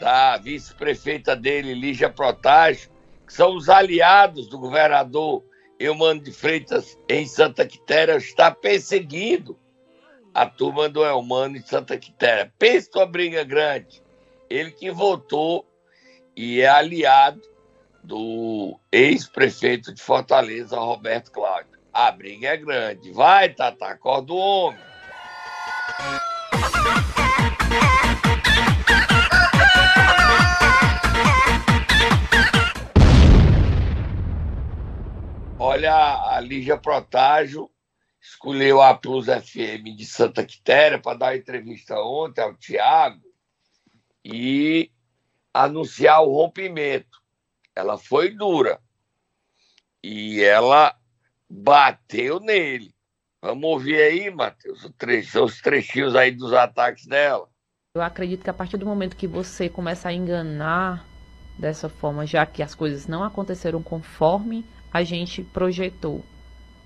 da 0.00 0.36
vice-prefeita 0.36 1.34
dele, 1.34 1.74
Lígia 1.74 2.10
Protásio, 2.10 2.90
que 3.26 3.32
são 3.32 3.56
os 3.56 3.68
aliados 3.68 4.48
do 4.48 4.58
governador 4.58 5.42
Eumano 5.78 6.20
de 6.20 6.32
Freitas 6.32 6.98
em 7.08 7.26
Santa 7.26 7.66
Quitéria, 7.66 8.16
está 8.16 8.50
perseguindo 8.50 9.56
a 10.34 10.46
turma 10.46 10.88
do 10.88 11.04
Elmano 11.04 11.56
em 11.56 11.62
Santa 11.62 11.96
Quitéria. 11.98 12.52
Pensa 12.58 12.90
uma 12.96 13.06
briga 13.06 13.44
grande. 13.44 14.02
Ele 14.48 14.70
que 14.70 14.90
votou 14.90 15.66
e 16.36 16.60
é 16.60 16.68
aliado 16.68 17.40
do 18.02 18.78
ex-prefeito 18.90 19.92
de 19.92 20.02
Fortaleza, 20.02 20.78
Roberto 20.78 21.30
Cláudio. 21.30 21.78
A 21.92 22.10
briga 22.10 22.48
é 22.48 22.56
grande. 22.56 23.12
Vai, 23.12 23.50
Tata, 23.50 23.86
acorda 23.86 24.32
o 24.32 24.36
homem. 24.36 24.80
Olha, 35.58 35.94
a 36.34 36.40
Lígia 36.40 36.76
Protágio 36.76 37.70
escolheu 38.32 38.80
a 38.80 38.94
Plus 38.94 39.26
FM 39.26 39.94
de 39.94 40.06
Santa 40.06 40.44
Quitéria 40.44 40.98
para 40.98 41.18
dar 41.18 41.36
entrevista 41.36 42.00
ontem 42.00 42.40
ao 42.40 42.54
Tiago 42.54 43.20
e 44.24 44.90
anunciar 45.52 46.22
o 46.22 46.32
rompimento. 46.32 47.20
Ela 47.76 47.98
foi 47.98 48.30
dura 48.30 48.80
e 50.02 50.42
ela 50.42 50.96
bateu 51.48 52.40
nele. 52.40 52.94
Vamos 53.40 53.64
ouvir 53.64 54.00
aí, 54.00 54.30
Matheus, 54.30 54.84
os 54.84 55.60
trechinhos 55.60 56.14
aí 56.14 56.30
dos 56.30 56.52
ataques 56.52 57.06
dela. 57.06 57.48
Eu 57.94 58.00
acredito 58.00 58.44
que 58.44 58.50
a 58.50 58.54
partir 58.54 58.78
do 58.78 58.86
momento 58.86 59.16
que 59.16 59.26
você 59.26 59.68
começa 59.68 60.08
a 60.08 60.12
enganar 60.12 61.06
dessa 61.58 61.88
forma, 61.88 62.24
já 62.24 62.46
que 62.46 62.62
as 62.62 62.74
coisas 62.74 63.06
não 63.06 63.22
aconteceram 63.22 63.82
conforme 63.82 64.64
a 64.90 65.02
gente 65.02 65.42
projetou, 65.42 66.24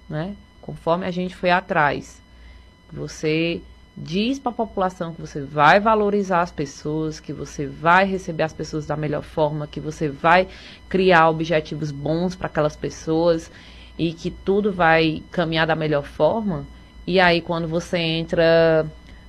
né? 0.08 0.36
Conforme 0.66 1.06
a 1.06 1.10
gente 1.12 1.34
foi 1.36 1.50
atrás. 1.50 2.20
Você 2.92 3.62
diz 3.96 4.38
para 4.38 4.50
a 4.50 4.54
população 4.54 5.14
que 5.14 5.20
você 5.20 5.40
vai 5.40 5.78
valorizar 5.80 6.42
as 6.42 6.50
pessoas, 6.50 7.20
que 7.20 7.32
você 7.32 7.66
vai 7.66 8.04
receber 8.04 8.42
as 8.42 8.52
pessoas 8.52 8.84
da 8.84 8.96
melhor 8.96 9.22
forma, 9.22 9.66
que 9.66 9.80
você 9.80 10.08
vai 10.08 10.48
criar 10.88 11.30
objetivos 11.30 11.92
bons 11.92 12.34
para 12.34 12.48
aquelas 12.48 12.76
pessoas 12.76 13.50
e 13.96 14.12
que 14.12 14.30
tudo 14.30 14.72
vai 14.72 15.22
caminhar 15.30 15.66
da 15.66 15.76
melhor 15.76 16.02
forma. 16.02 16.66
E 17.06 17.20
aí 17.20 17.40
quando 17.40 17.68
você 17.68 17.96
entra 17.96 18.84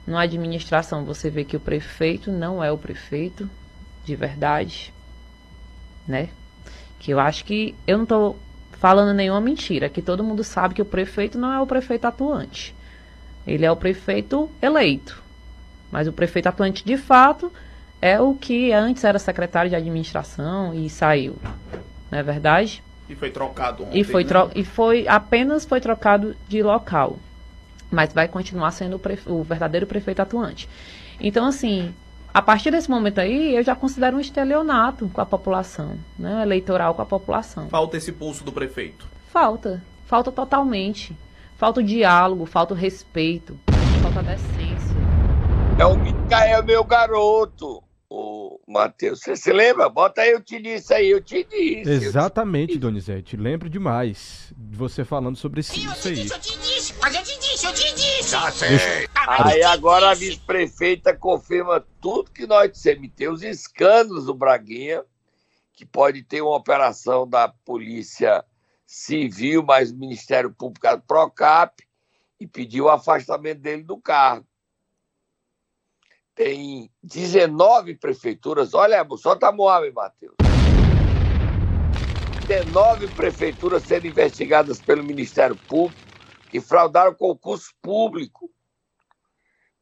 na 0.06 0.22
administração, 0.22 1.06
você 1.06 1.30
vê 1.30 1.46
que 1.46 1.56
o 1.56 1.60
prefeito 1.60 2.32
não 2.32 2.64
é 2.64 2.72
o 2.72 2.78
prefeito 2.78 3.50
de 4.04 4.16
verdade, 4.16 4.94
né? 6.08 6.30
Que 7.00 7.12
eu 7.12 7.20
acho 7.20 7.46
que 7.46 7.76
eu 7.86 7.98
não 7.98 8.04
estou 8.04 8.40
falando 8.80 9.14
nenhuma 9.14 9.42
mentira, 9.42 9.90
que 9.90 10.02
todo 10.02 10.24
mundo 10.24 10.44
sabe 10.44 10.74
que 10.76 10.82
o 10.82 10.86
prefeito 10.86 11.38
não 11.38 11.52
é 11.52 11.60
o 11.60 11.68
prefeito 11.68 12.06
atuante. 12.06 12.76
Ele 13.46 13.66
é 13.66 13.72
o 13.72 13.76
prefeito 13.76 14.50
eleito. 14.62 15.22
Mas 15.92 16.08
o 16.08 16.14
prefeito 16.14 16.48
atuante, 16.48 16.84
de 16.86 16.98
fato, 16.98 17.52
é 18.02 18.20
o 18.20 18.34
que 18.34 18.72
antes 18.74 19.04
era 19.04 19.18
secretário 19.18 19.70
de 19.70 19.76
administração 19.76 20.74
e 20.74 20.90
saiu. 20.90 21.38
Não 22.12 22.20
é 22.20 22.24
verdade? 22.24 22.84
E 23.10 23.16
foi 23.16 23.32
trocado 23.32 23.84
ontem, 23.84 24.00
E 24.00 24.04
foi, 24.04 24.24
né? 24.24 24.30
e 24.54 24.64
foi 24.66 25.08
apenas 25.08 25.66
foi 25.66 25.80
trocado 25.80 26.36
de 26.48 26.62
local. 26.62 27.18
Mas 27.90 28.12
vai 28.14 28.28
continuar 28.28 28.72
sendo 28.72 29.02
o, 29.26 29.32
o 29.34 29.44
verdadeiro 29.44 29.88
prefeito 29.88 30.22
atuante. 30.22 30.68
Então, 31.20 31.46
assim, 31.46 31.94
a 32.38 32.42
partir 32.44 32.70
desse 32.70 32.88
momento 32.88 33.18
aí, 33.18 33.56
eu 33.56 33.64
já 33.64 33.76
considero 33.76 34.16
um 34.16 34.20
estelionato 34.20 35.10
com 35.10 35.20
a 35.20 35.26
população, 35.26 35.98
né? 36.20 36.44
eleitoral 36.44 36.94
com 36.94 37.02
a 37.02 37.06
população. 37.06 37.68
Falta 37.68 37.98
esse 37.98 38.12
pulso 38.12 38.44
do 38.44 38.52
prefeito? 38.52 39.08
Falta. 39.34 39.82
Falta 40.06 40.32
totalmente. 40.32 41.18
Falta 41.58 41.80
o 41.80 41.84
diálogo, 41.84 42.46
falta 42.46 42.76
o 42.76 42.78
respeito, 42.78 43.60
falta 44.04 44.20
a 44.20 44.22
decência. 44.22 44.96
É 45.80 45.86
o 45.88 45.98
Micael, 45.98 46.64
meu 46.64 46.84
garoto. 46.84 47.82
O 48.10 48.62
Matheus, 48.66 49.20
você 49.20 49.36
se 49.36 49.52
lembra? 49.52 49.90
Bota 49.90 50.22
aí, 50.22 50.32
eu 50.32 50.42
te 50.42 50.62
disse 50.62 50.94
aí, 50.94 51.10
eu 51.10 51.22
te 51.22 51.44
disse. 51.44 51.90
Exatamente, 51.90 52.68
te 52.68 52.68
disse. 52.68 52.80
Donizete. 52.80 53.36
Lembro 53.36 53.70
demais 53.70 54.54
de 54.56 54.78
você 54.78 55.04
falando 55.04 55.36
sobre 55.36 55.60
esse, 55.60 55.84
eu 55.84 55.92
isso 55.92 56.08
aí. 56.08 56.16
Disse, 56.16 56.34
eu 56.34 56.40
te 56.40 56.58
disse, 56.58 56.94
mas 57.02 57.14
eu 57.14 57.24
te 57.24 57.38
disse, 57.38 57.66
eu 57.66 57.74
te 57.74 57.94
disse. 57.96 58.32
Já 58.32 58.50
sei. 58.50 59.10
Aí 59.14 59.62
agora 59.62 60.12
a 60.12 60.14
vice-prefeita 60.14 61.14
confirma 61.14 61.86
tudo 62.00 62.32
que 62.32 62.48
nós 62.48 62.72
dissemos. 62.72 63.10
Tem 63.14 63.28
os 63.28 63.44
escândalos 63.44 64.28
do 64.28 64.34
Braguinha, 64.34 65.04
que 65.74 65.86
pode 65.86 66.24
ter 66.24 66.42
uma 66.42 66.56
operação 66.56 67.28
da 67.28 67.50
Polícia 67.50 68.42
Civil, 68.86 69.64
mas 69.64 69.92
o 69.92 69.98
Ministério 69.98 70.50
Público 70.50 70.88
do 70.96 71.02
Procap, 71.02 71.76
e 72.40 72.48
pediu 72.48 72.86
o 72.86 72.90
afastamento 72.90 73.60
dele 73.60 73.84
do 73.84 73.98
cargo. 73.98 74.47
Tem 76.38 76.92
19 77.02 77.96
prefeituras, 77.96 78.76
olha, 78.76 79.04
solta 79.18 79.48
a 79.48 79.52
Moab, 79.52 79.92
Matheus. 79.92 80.36
19 82.48 83.08
prefeituras 83.16 83.82
sendo 83.82 84.06
investigadas 84.06 84.80
pelo 84.80 85.04
Ministério 85.04 85.56
Público 85.56 86.00
que 86.52 86.62
fraudaram 86.62 87.16
concurso 87.16 87.74
público. 87.82 88.54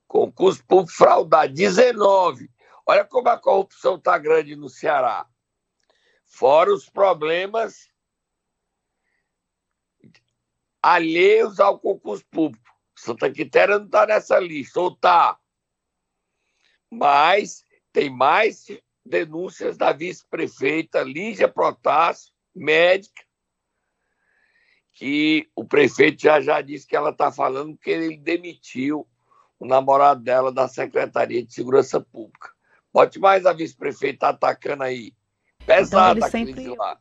Concurso 0.08 0.64
público 0.66 0.94
fraudado, 0.94 1.54
19. 1.54 2.50
Olha 2.88 3.04
como 3.04 3.28
a 3.28 3.38
corrupção 3.38 3.96
está 3.96 4.18
grande 4.18 4.56
no 4.56 4.70
Ceará. 4.70 5.28
Fora 6.24 6.74
os 6.74 6.90
problemas 6.90 7.90
alheios 10.82 11.60
ao 11.60 11.78
concurso 11.78 12.26
público. 12.32 12.64
Santa 12.96 13.30
Quitéria 13.30 13.78
não 13.78 13.88
está 13.88 14.06
nessa 14.06 14.40
lista, 14.40 14.80
ou 14.80 14.94
está. 14.94 15.38
Mas 16.92 17.64
tem 17.92 18.10
mais 18.10 18.66
denúncias 19.06 19.78
da 19.78 19.92
vice-prefeita 19.92 21.04
Lígia 21.04 21.48
Protásio, 21.48 22.32
médica, 22.56 23.24
que 24.94 25.48
o 25.56 25.66
prefeito 25.66 26.22
já 26.22 26.40
já 26.40 26.62
disse 26.62 26.88
que 26.88 26.96
ela 26.96 27.10
está 27.10 27.32
falando 27.32 27.78
que 27.78 27.90
ele 27.90 28.18
demitiu 28.18 29.08
o 29.60 29.66
namorado 29.66 30.22
dela 30.22 30.52
da 30.52 30.68
Secretaria 30.68 31.44
de 31.46 31.54
Segurança 31.54 32.00
Pública. 32.00 32.50
Bote 32.94 33.20
mais 33.20 33.46
a 33.46 33.52
vice-prefeita 33.52 34.30
atacando 34.30 34.84
aí. 34.84 35.14
Pesada 35.66 36.18
Então, 36.20 36.40
ele 36.40 36.54
sempre- 36.54 36.76
lá. 36.76 37.00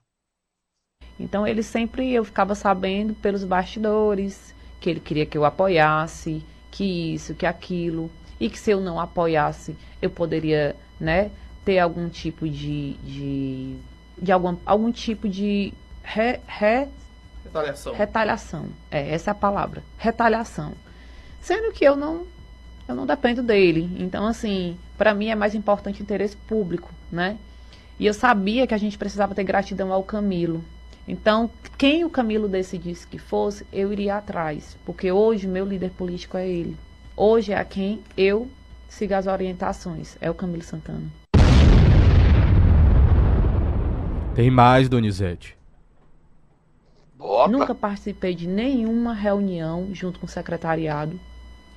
Então 1.21 1.47
ele 1.47 1.63
sempre 1.63 2.13
eu 2.13 2.25
ficava 2.25 2.55
sabendo 2.57 3.15
pelos 3.15 3.45
bastidores 3.45 4.53
que 4.81 4.91
ele 4.91 4.99
queria 5.01 5.25
que 5.25 5.39
eu 5.39 5.45
apoiasse, 5.45 6.45
que 6.73 7.15
isso, 7.15 7.35
que 7.37 7.47
aquilo, 7.47 8.11
e 8.41 8.51
que 8.51 8.59
se 8.59 8.71
eu 8.71 8.81
não 8.81 8.99
apoiasse, 9.01 9.77
eu 10.01 10.11
poderia, 10.11 10.77
né, 10.99 11.31
ter 11.65 11.79
algum 11.79 12.09
tipo 12.09 12.49
de. 12.49 12.95
de, 12.95 13.77
de 14.21 14.33
algum, 14.33 14.57
algum 14.65 14.91
tipo 14.93 15.29
de 15.29 15.73
re, 16.03 16.41
re, 16.47 16.89
Retaliação. 17.45 17.95
retaliação. 17.95 18.69
É, 18.91 19.15
essa 19.15 19.31
é 19.31 19.33
a 19.33 19.35
palavra. 19.35 19.83
Retaliação. 19.99 20.73
Sendo 21.41 21.73
que 21.73 21.85
eu 21.85 21.95
não 21.95 22.27
eu 22.87 22.95
não 22.95 23.07
dependo 23.07 23.43
dele. 23.43 23.91
Então, 23.99 24.27
assim, 24.27 24.77
para 24.97 25.15
mim 25.15 25.29
é 25.29 25.35
mais 25.35 25.55
importante 25.55 26.01
o 26.01 26.03
interesse 26.03 26.37
público, 26.37 26.91
né? 27.11 27.39
E 27.99 28.07
eu 28.07 28.15
sabia 28.15 28.67
que 28.67 28.75
a 28.75 28.79
gente 28.79 28.99
precisava 28.99 29.35
ter 29.35 29.45
gratidão 29.45 29.93
ao 29.93 30.03
Camilo. 30.03 30.63
Então, 31.07 31.51
quem 31.79 32.05
o 32.05 32.11
Camilo 32.11 32.49
decidisse 32.49 33.07
que 33.07 33.19
fosse, 33.19 33.67
eu 33.73 33.93
iria 33.93 34.17
atrás. 34.17 34.77
Porque 34.85 35.11
hoje 35.13 35.47
meu 35.47 35.65
líder 35.65 35.91
político 35.91 36.37
é 36.37 36.49
ele. 36.49 36.77
Hoje 37.17 37.53
é 37.53 37.57
a 37.59 37.65
quem 37.65 38.03
eu 38.17 38.49
siga 38.89 39.19
as 39.19 39.27
orientações. 39.27 40.17
É 40.21 40.29
o 40.31 40.35
Camilo 40.35 40.63
Santana. 40.65 41.03
Tem 44.35 44.51
mais, 44.51 44.89
Donizete. 44.89 45.57
Bota. 47.17 47.51
Nunca 47.53 47.75
participei 47.75 48.35
de 48.35 48.49
nenhuma 48.49 49.15
reunião 49.15 49.89
junto 49.93 50.19
com 50.19 50.27
o 50.27 50.29
secretariado. 50.29 51.19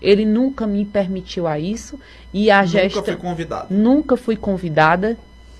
Ele 0.02 0.26
nunca 0.26 0.66
me 0.66 0.84
permitiu 0.86 1.48
a 1.48 1.60
isso. 1.60 2.00
E 2.34 2.50
a 2.50 2.58
Nunca 2.64 2.68
gestão. 2.68 3.04
fui 3.04 3.16
convidado. 3.16 3.74
Nunca 3.74 4.18
fui 4.18 4.36
convidada. 4.36 5.18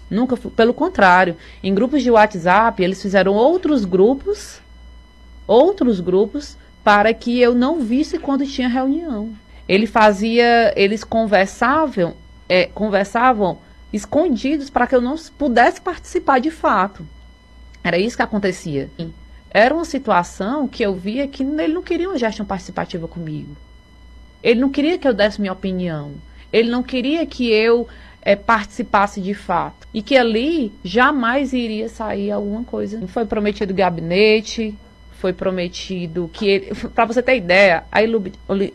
Nunca 0.10 0.36
fui. 0.36 0.50
Pelo 0.52 0.74
contrário, 0.74 1.36
em 1.64 1.74
grupos 1.74 2.02
de 2.02 2.10
WhatsApp, 2.10 2.82
eles 2.82 3.00
fizeram 3.02 3.34
outros 3.36 3.86
grupos, 3.86 4.60
outros 5.46 6.00
grupos, 6.00 6.58
para 6.84 7.14
que 7.14 7.40
eu 7.40 7.54
não 7.54 7.82
visse 7.82 8.18
quando 8.18 8.46
tinha 8.46 8.68
reunião. 8.68 9.34
Ele 9.68 9.86
fazia, 9.86 10.74
eles 10.76 11.04
conversavam, 11.04 12.16
é, 12.48 12.66
conversavam 12.68 13.60
escondidos 13.92 14.70
para 14.70 14.88
que 14.88 14.96
eu 14.96 15.02
não 15.02 15.16
pudesse 15.38 15.82
participar 15.82 16.40
de 16.40 16.52
fato. 16.52 17.06
Era 17.84 17.98
isso 17.98 18.16
que 18.16 18.24
acontecia. 18.24 18.90
Era 19.50 19.74
uma 19.74 19.86
situação 19.86 20.68
que 20.68 20.84
eu 20.84 20.94
via 20.94 21.28
que 21.28 21.44
ele 21.44 21.74
não 21.74 21.82
queria 21.82 22.10
uma 22.10 22.18
gestão 22.18 22.46
participativa 22.46 23.08
comigo. 23.08 23.56
Ele 24.44 24.60
não 24.60 24.70
queria 24.70 24.98
que 24.98 25.08
eu 25.08 25.14
desse 25.14 25.40
minha 25.40 25.54
opinião. 25.54 26.14
Ele 26.52 26.70
não 26.70 26.84
queria 26.84 27.26
que 27.26 27.50
eu 27.50 27.88
é, 28.22 28.36
participasse 28.36 29.22
de 29.22 29.34
fato. 29.34 29.88
E 29.94 30.02
que 30.02 30.18
ali 30.18 30.72
jamais 30.84 31.54
iria 31.54 31.90
sair 31.90 32.32
alguma 32.32 32.64
coisa. 32.64 33.06
Foi 33.08 33.26
prometido 33.26 33.74
gabinete, 33.74 34.76
foi 35.20 35.34
prometido 35.34 36.30
que 36.32 36.48
ele. 36.48 36.72
Para 36.94 37.06
você 37.06 37.22
ter 37.22 37.38
ideia, 37.38 37.84
a 37.92 38.02
ilu- 38.04 38.24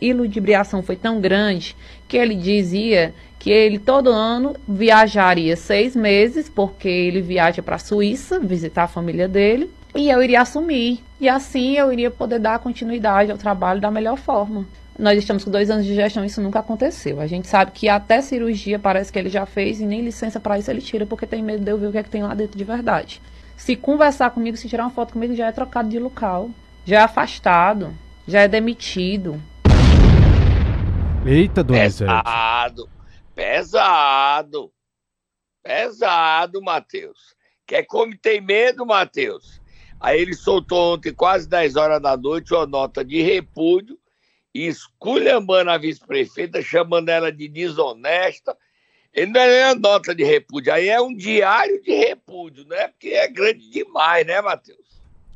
iludibriação 0.01 0.83
foi 0.83 0.95
tão 0.95 1.19
grande 1.19 1.75
que 2.07 2.17
ele 2.17 2.35
dizia 2.35 3.13
que 3.39 3.49
ele 3.49 3.79
todo 3.79 4.09
ano 4.09 4.55
viajaria 4.67 5.55
seis 5.55 5.95
meses, 5.95 6.47
porque 6.47 6.87
ele 6.87 7.21
viaja 7.21 7.61
para 7.61 7.75
a 7.75 7.79
Suíça 7.79 8.39
visitar 8.39 8.83
a 8.83 8.87
família 8.87 9.27
dele, 9.27 9.69
e 9.93 10.09
eu 10.09 10.23
iria 10.23 10.41
assumir. 10.41 11.03
E 11.19 11.27
assim 11.27 11.77
eu 11.77 11.91
iria 11.91 12.11
poder 12.11 12.39
dar 12.39 12.59
continuidade 12.59 13.31
ao 13.31 13.37
trabalho 13.37 13.81
da 13.81 13.91
melhor 13.91 14.17
forma. 14.17 14.65
Nós 14.97 15.17
estamos 15.17 15.43
com 15.43 15.49
dois 15.49 15.69
anos 15.69 15.85
de 15.85 15.95
gestão, 15.95 16.23
isso 16.23 16.39
nunca 16.39 16.59
aconteceu. 16.59 17.19
A 17.19 17.25
gente 17.25 17.47
sabe 17.47 17.71
que 17.71 17.89
até 17.89 18.21
cirurgia 18.21 18.77
parece 18.77 19.11
que 19.11 19.17
ele 19.17 19.29
já 19.29 19.45
fez 19.45 19.81
e 19.81 19.85
nem 19.85 20.01
licença 20.01 20.39
para 20.39 20.59
isso 20.59 20.69
ele 20.69 20.81
tira, 20.81 21.05
porque 21.05 21.25
tem 21.25 21.41
medo 21.41 21.63
de 21.63 21.71
eu 21.71 21.77
ver 21.77 21.87
o 21.87 21.91
que 21.91 21.97
é 21.97 22.03
que 22.03 22.09
tem 22.09 22.21
lá 22.21 22.33
dentro 22.33 22.57
de 22.57 22.63
verdade. 22.63 23.19
Se 23.57 23.75
conversar 23.75 24.31
comigo, 24.31 24.57
se 24.57 24.67
tirar 24.67 24.83
uma 24.83 24.91
foto 24.91 25.13
comigo, 25.13 25.35
já 25.35 25.47
é 25.47 25.51
trocado 25.51 25.89
de 25.89 25.99
local, 25.99 26.49
já 26.85 26.99
é 26.99 27.03
afastado, 27.03 27.93
já 28.27 28.41
é 28.41 28.47
demitido. 28.47 29.41
Eita, 31.25 31.63
Donizete. 31.63 31.99
Pesado, 31.99 32.89
pesado, 33.33 34.71
pesado, 35.63 36.61
Matheus. 36.61 37.33
Quer 37.65 37.83
como 37.83 38.17
tem 38.17 38.41
medo, 38.41 38.85
Matheus? 38.85 39.61
Aí 39.99 40.19
ele 40.19 40.33
soltou 40.33 40.95
ontem, 40.95 41.13
quase 41.13 41.47
10 41.47 41.77
horas 41.77 42.01
da 42.01 42.17
noite, 42.17 42.53
uma 42.53 42.67
nota 42.67 43.05
de 43.05 43.21
repúdio, 43.21 43.97
esculhambando 44.53 45.71
a 45.71 45.77
vice-prefeita, 45.77 46.61
chamando 46.61 47.07
ela 47.07 47.31
de 47.31 47.47
desonesta. 47.47 48.57
Ele 49.13 49.31
não 49.31 49.41
é 49.41 49.47
nem 49.47 49.65
uma 49.65 49.89
nota 49.89 50.15
de 50.15 50.23
repúdio, 50.23 50.73
aí 50.73 50.89
é 50.89 50.99
um 50.99 51.13
diário 51.15 51.81
de 51.83 51.93
repúdio, 51.93 52.65
né? 52.67 52.87
Porque 52.87 53.09
é 53.09 53.27
grande 53.27 53.69
demais, 53.69 54.25
né, 54.25 54.41
Matheus? 54.41 54.79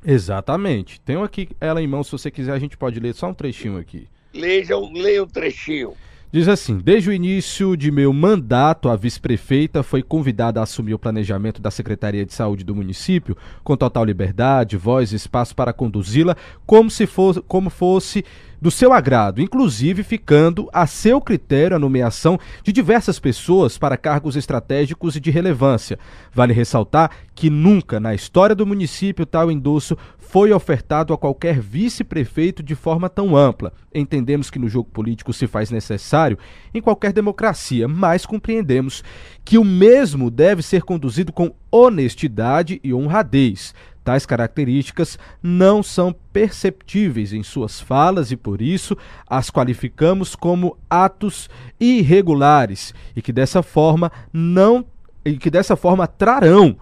Exatamente. 0.03 0.99
Tenho 1.01 1.23
aqui 1.23 1.49
ela 1.61 1.81
em 1.81 1.87
mão, 1.87 2.03
se 2.03 2.11
você 2.11 2.31
quiser 2.31 2.53
a 2.53 2.59
gente 2.59 2.75
pode 2.77 2.99
ler 2.99 3.13
só 3.13 3.27
um 3.27 3.33
trechinho 3.33 3.77
aqui. 3.77 4.07
Leia, 4.33 4.77
leia 4.93 5.23
um 5.23 5.27
trechinho. 5.27 5.95
Diz 6.29 6.49
assim: 6.49 6.77
Desde 6.77 7.09
o 7.09 7.13
início 7.13 7.77
de 7.77 7.89
meu 7.89 8.11
mandato, 8.11 8.89
a 8.89 8.97
vice-prefeita 8.97 9.81
foi 9.81 10.03
convidada 10.03 10.59
a 10.59 10.63
assumir 10.63 10.93
o 10.93 10.99
planejamento 10.99 11.61
da 11.61 11.71
Secretaria 11.71 12.25
de 12.25 12.33
Saúde 12.33 12.65
do 12.65 12.75
município, 12.75 13.37
com 13.63 13.77
total 13.77 14.03
liberdade, 14.03 14.75
voz 14.75 15.13
e 15.13 15.15
espaço 15.15 15.55
para 15.55 15.71
conduzi-la 15.71 16.35
como 16.65 16.91
se 16.91 17.07
fosse, 17.07 17.41
como 17.43 17.69
fosse 17.69 18.25
do 18.61 18.71
seu 18.71 18.91
agrado, 18.91 19.41
inclusive 19.41 20.03
ficando 20.03 20.67
a 20.73 20.87
seu 20.87 21.21
critério 21.21 21.77
a 21.77 21.79
nomeação 21.79 22.39
de 22.63 22.71
diversas 22.71 23.19
pessoas 23.19 23.77
para 23.77 23.97
cargos 23.97 24.35
estratégicos 24.35 25.15
e 25.15 25.19
de 25.19 25.31
relevância. 25.31 25.99
Vale 26.33 26.53
ressaltar 26.53 27.11
que 27.35 27.49
nunca 27.49 27.99
na 27.99 28.15
história 28.15 28.55
do 28.55 28.65
município 28.65 29.25
tal 29.25 29.51
endosso 29.51 29.95
foi 30.29 30.51
ofertado 30.51 31.13
a 31.13 31.17
qualquer 31.17 31.59
vice-prefeito 31.59 32.61
de 32.61 32.75
forma 32.75 33.09
tão 33.09 33.35
ampla. 33.35 33.71
Entendemos 33.93 34.49
que 34.49 34.59
no 34.59 34.67
jogo 34.67 34.89
político 34.89 35.31
se 35.31 35.47
faz 35.47 35.71
necessário 35.71 36.37
em 36.73 36.81
qualquer 36.81 37.13
democracia, 37.13 37.87
mas 37.87 38.25
compreendemos 38.25 39.03
que 39.45 39.57
o 39.57 39.63
mesmo 39.63 40.29
deve 40.29 40.61
ser 40.61 40.83
conduzido 40.83 41.31
com 41.31 41.53
honestidade 41.71 42.81
e 42.83 42.93
honradez. 42.93 43.73
Tais 44.03 44.25
características 44.25 45.17
não 45.41 45.81
são 45.81 46.13
perceptíveis 46.33 47.31
em 47.31 47.41
suas 47.41 47.79
falas 47.79 48.29
e 48.29 48.35
por 48.35 48.61
isso 48.61 48.97
as 49.29 49.49
qualificamos 49.49 50.35
como 50.35 50.77
atos 50.89 51.49
irregulares 51.79 52.93
e 53.15 53.21
que 53.21 53.31
dessa 53.31 53.63
forma 53.63 54.11
não 54.31 54.85
e 55.23 55.37
que 55.37 55.49
dessa 55.49 55.75
forma 55.75 56.05
trarão 56.05 56.77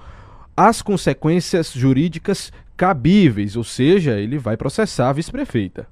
as 0.55 0.81
consequências 0.81 1.71
jurídicas 1.71 2.51
cabíveis, 2.77 3.55
ou 3.55 3.63
seja, 3.63 4.19
ele 4.19 4.37
vai 4.37 4.55
processar 4.57 5.09
a 5.09 5.13
vice-prefeita. 5.13 5.87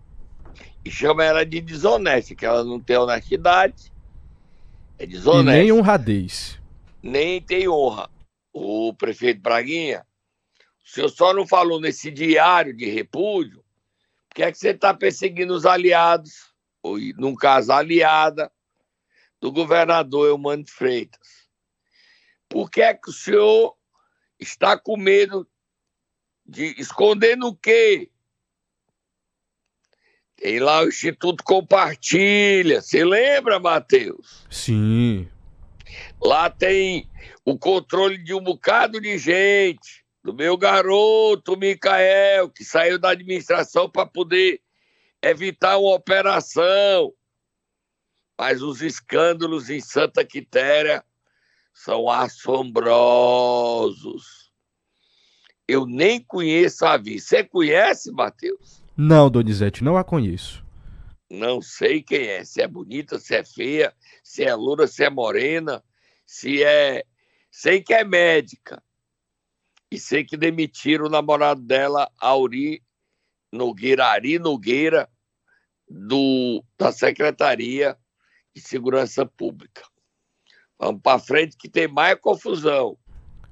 E 0.86 0.92
chama 0.92 1.24
ela 1.24 1.46
de 1.46 1.62
desonesta, 1.62 2.36
que 2.36 2.46
ela 2.46 2.64
não 2.64 2.80
tem 2.80 2.98
honestidade, 2.98 3.92
é 5.00 5.04
E 5.04 5.08
desonesta. 5.08 5.52
nem 5.52 5.72
honradez. 5.72 6.60
nem 7.02 7.42
tem 7.42 7.68
honra. 7.68 8.10
O 8.54 8.94
prefeito 8.94 9.42
Braguinha, 9.42 10.06
o 10.86 10.90
senhor 10.90 11.10
só 11.10 11.34
não 11.34 11.48
falou 11.48 11.80
nesse 11.82 12.12
diário 12.12 12.76
de 12.76 12.86
repúdio, 12.90 13.64
porque 14.30 14.44
é 14.44 14.52
que 14.52 14.58
você 14.58 14.70
está 14.70 14.94
perseguindo 14.94 15.54
os 15.54 15.66
aliados, 15.66 16.54
ou, 16.82 16.98
num 17.18 17.36
caso, 17.36 17.72
a 17.72 17.78
aliada 17.78 18.52
do 19.42 19.52
governador 19.52 20.28
Eumano 20.28 20.66
Freitas. 20.68 21.48
Por 22.50 22.70
que 22.70 22.82
é 22.82 22.94
que 22.94 23.10
o 23.10 23.14
senhor 23.14 23.76
está 24.44 24.78
com 24.78 24.98
medo 24.98 25.48
de 26.46 26.76
esconder 26.80 27.36
no 27.36 27.56
quê? 27.56 28.10
Tem 30.36 30.60
lá 30.60 30.84
o 30.84 30.90
Instituto 30.90 31.44
Compartilha. 31.44 32.82
Você 32.82 33.06
lembra, 33.06 33.60
Matheus? 33.60 34.46
Sim. 34.50 35.30
Lá 36.22 36.50
tem 36.50 37.10
o 37.46 37.58
controle 37.58 38.18
de 38.18 38.34
um 38.34 38.42
bocado 38.42 39.00
de 39.00 39.18
gente, 39.18 40.04
do 40.24 40.34
meu 40.34 40.58
garoto 40.58 41.58
Micael, 41.58 42.50
que 42.50 42.64
saiu 42.64 42.98
da 42.98 43.12
administração 43.12 43.90
para 43.90 44.06
poder 44.06 44.62
evitar 45.22 45.78
uma 45.78 45.94
operação. 45.94 47.14
Mas 48.38 48.62
os 48.62 48.82
escândalos 48.82 49.70
em 49.70 49.80
Santa 49.80 50.26
Quitéria 50.26 51.06
são 51.84 52.10
assombrosos. 52.10 54.52
Eu 55.68 55.86
nem 55.86 56.24
conheço 56.24 56.86
a 56.86 56.96
Vi. 56.96 57.20
Você 57.20 57.44
conhece, 57.44 58.10
Matheus? 58.10 58.82
Não, 58.96 59.30
Donizete, 59.30 59.84
não 59.84 59.98
a 59.98 60.04
conheço. 60.04 60.66
Não 61.30 61.62
sei 61.62 62.02
quem 62.02 62.26
é. 62.28 62.46
Se 62.46 62.62
é 62.62 62.68
bonita, 62.68 63.20
se 63.20 63.36
é 63.36 63.44
feia, 63.44 63.94
se 64.24 64.46
é 64.46 64.56
loura, 64.56 64.88
se 64.88 65.04
é 65.04 65.10
morena, 65.10 65.84
se 66.26 66.64
é. 66.64 67.04
Sei 67.52 67.82
que 67.82 67.94
é 67.94 68.06
médica. 68.06 68.82
E 69.92 70.00
sei 70.00 70.24
que 70.24 70.38
demitiram 70.38 71.08
o 71.08 71.10
namorado 71.10 71.62
dela, 71.62 72.10
Auri 72.18 72.82
Nogueira, 73.52 74.06
Ari 74.06 74.40
Nogueira, 74.40 75.10
do, 75.90 76.64
da 76.78 76.94
Secretaria 76.94 77.98
de 78.56 78.62
Segurança 78.62 79.26
Pública. 79.26 79.84
Vamos 80.80 81.02
para 81.02 81.20
frente 81.20 81.58
que 81.58 81.70
tem 81.70 81.88
mais 81.88 82.20
confusão. 82.20 82.98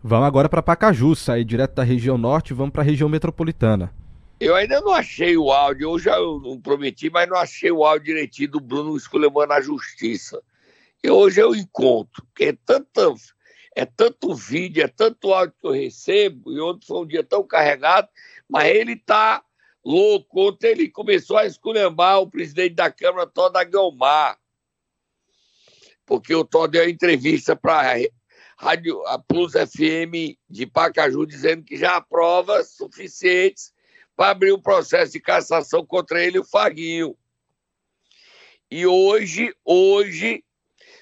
Vamos 0.04 0.28
agora 0.28 0.50
para 0.50 0.64
Pacaju, 0.64 1.16
sair 1.16 1.46
direto 1.46 1.76
da 1.76 1.84
região 1.84 2.18
norte 2.18 2.50
e 2.50 2.54
vamos 2.54 2.74
para 2.74 2.82
a 2.82 2.86
região 2.86 3.08
metropolitana. 3.08 3.94
Eu 4.40 4.56
ainda 4.56 4.82
não 4.82 4.92
achei 4.92 5.38
o 5.38 5.52
áudio, 5.52 5.92
eu 5.92 6.00
já 6.00 6.18
não 6.18 6.60
prometi, 6.60 7.12
mas 7.12 7.30
não 7.30 7.38
achei 7.38 7.72
o 7.72 7.86
áudio 7.86 8.06
direitinho 8.06 8.50
do 8.50 8.60
Bruno 8.60 8.98
esculhambando 8.98 9.54
a 9.54 9.62
justiça. 9.62 10.42
E 11.04 11.10
hoje 11.10 11.40
eu 11.40 11.54
encontro, 11.56 12.24
porque 12.26 12.46
é 12.46 12.58
tanta, 12.66 13.14
É 13.76 13.86
tanto 13.86 14.34
vídeo, 14.34 14.84
é 14.84 14.88
tanto 14.88 15.32
áudio 15.32 15.56
que 15.62 15.68
eu 15.68 15.72
recebo, 15.72 16.52
e 16.52 16.60
ontem 16.60 16.88
foi 16.88 16.98
um 16.98 17.06
dia 17.06 17.24
tão 17.24 17.44
carregado, 17.44 18.08
mas 18.50 18.66
ele 18.66 18.94
está 18.94 19.44
louco. 19.86 20.48
Ontem 20.50 20.72
ele 20.72 20.90
começou 20.90 21.38
a 21.38 21.46
esculhambar 21.46 22.20
o 22.20 22.30
presidente 22.30 22.74
da 22.76 22.92
Câmara, 22.92 23.28
Toda 23.28 23.64
Guilmar, 23.64 24.38
porque 26.06 26.34
o 26.36 26.46
Todd 26.46 26.72
deu 26.72 26.90
entrevista 26.90 27.56
para 27.56 27.98
Rádio 28.58 29.06
a 29.08 29.18
Plus 29.18 29.54
FM 29.54 30.38
de 30.50 30.66
Pacaju 30.66 31.26
dizendo 31.26 31.64
que 31.64 31.78
já 31.78 31.98
há 31.98 32.02
provas 32.02 32.76
suficientes 32.76 33.74
para 34.16 34.32
abrir 34.32 34.54
um 34.54 34.62
processo 34.62 35.14
de 35.14 35.20
cassação 35.20 35.86
contra 35.86 36.24
ele 36.24 36.38
e 36.38 36.40
o 36.40 36.46
Faguinho. 36.46 37.18
E 38.70 38.86
hoje, 38.86 39.54
hoje, 39.66 40.44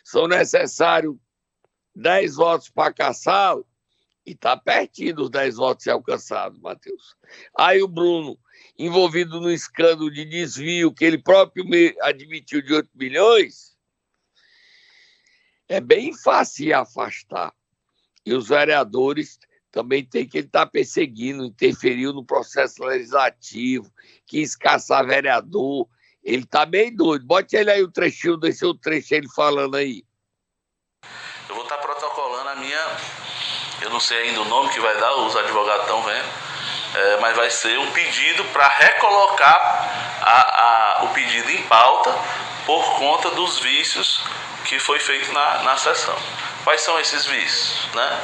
são 0.04 0.28
necessários 0.28 1.16
10 1.96 2.36
votos 2.36 2.70
para 2.70 2.94
caçá-lo, 2.94 3.66
e 4.26 4.32
está 4.32 4.56
pertinho 4.56 5.16
dos 5.16 5.30
10 5.30 5.56
votos 5.56 5.84
ser 5.84 5.92
alcançados, 5.92 6.60
Matheus. 6.60 7.16
Aí 7.58 7.82
o 7.82 7.88
Bruno, 7.88 8.40
envolvido 8.78 9.42
no 9.42 9.52
escândalo 9.52 10.10
de 10.10 10.24
desvio 10.26 10.94
que 10.94 11.04
ele 11.04 11.18
próprio 11.18 11.66
admitiu 12.02 12.62
de 12.62 12.74
8 12.74 12.90
milhões, 12.96 13.78
é 15.70 15.80
bem 15.80 16.12
fácil 16.18 16.76
afastar. 16.76 17.54
E 18.26 18.34
os 18.34 18.50
vereadores 18.50 19.40
também 19.72 20.04
tem 20.04 20.28
que 20.28 20.40
estar 20.40 20.66
perseguindo, 20.66 21.46
interferiu 21.46 22.12
no 22.12 22.26
processo 22.26 22.84
legislativo, 22.84 23.90
quis 24.26 24.56
caçar 24.56 25.06
vereador. 25.06 25.88
Ele 26.24 26.44
está 26.44 26.66
bem 26.66 26.94
doido. 26.94 27.26
Bote 27.26 27.56
ele 27.56 27.72
aí 27.72 27.84
o 27.84 27.92
trechinho, 27.92 28.36
desse 28.36 28.66
o 28.66 28.74
trecho 28.74 29.14
ele 29.14 29.30
falando 29.30 29.76
aí. 29.76 30.04
Eu 31.48 31.56
vou 31.56 31.64
estar 31.64 31.78
tá 31.78 31.82
protocolando 31.82 32.50
a 32.50 32.56
minha. 32.56 32.98
Eu 33.82 33.92
não 33.92 34.00
sei 34.00 34.18
ainda 34.24 34.42
o 34.42 34.46
nome 34.46 34.74
que 34.74 34.80
vai 34.80 35.00
dar, 35.00 35.16
os 35.18 35.36
advogados 35.36 35.84
estão 35.84 36.02
vendo. 36.04 36.50
É, 36.96 37.20
mas 37.20 37.36
vai 37.36 37.50
ser 37.52 37.78
um 37.78 37.92
pedido 37.92 38.44
para 38.46 38.68
recolocar 38.68 40.20
a, 40.22 41.02
a, 41.02 41.04
o 41.06 41.14
pedido 41.14 41.52
em 41.52 41.62
pauta 41.68 42.10
por 42.70 43.00
conta 43.00 43.32
dos 43.32 43.58
vícios 43.58 44.22
que 44.64 44.78
foi 44.78 45.00
feito 45.00 45.34
na, 45.34 45.64
na 45.64 45.76
sessão. 45.76 46.16
Quais 46.64 46.82
são 46.82 47.00
esses 47.00 47.26
vícios? 47.26 47.88
Né? 47.96 48.22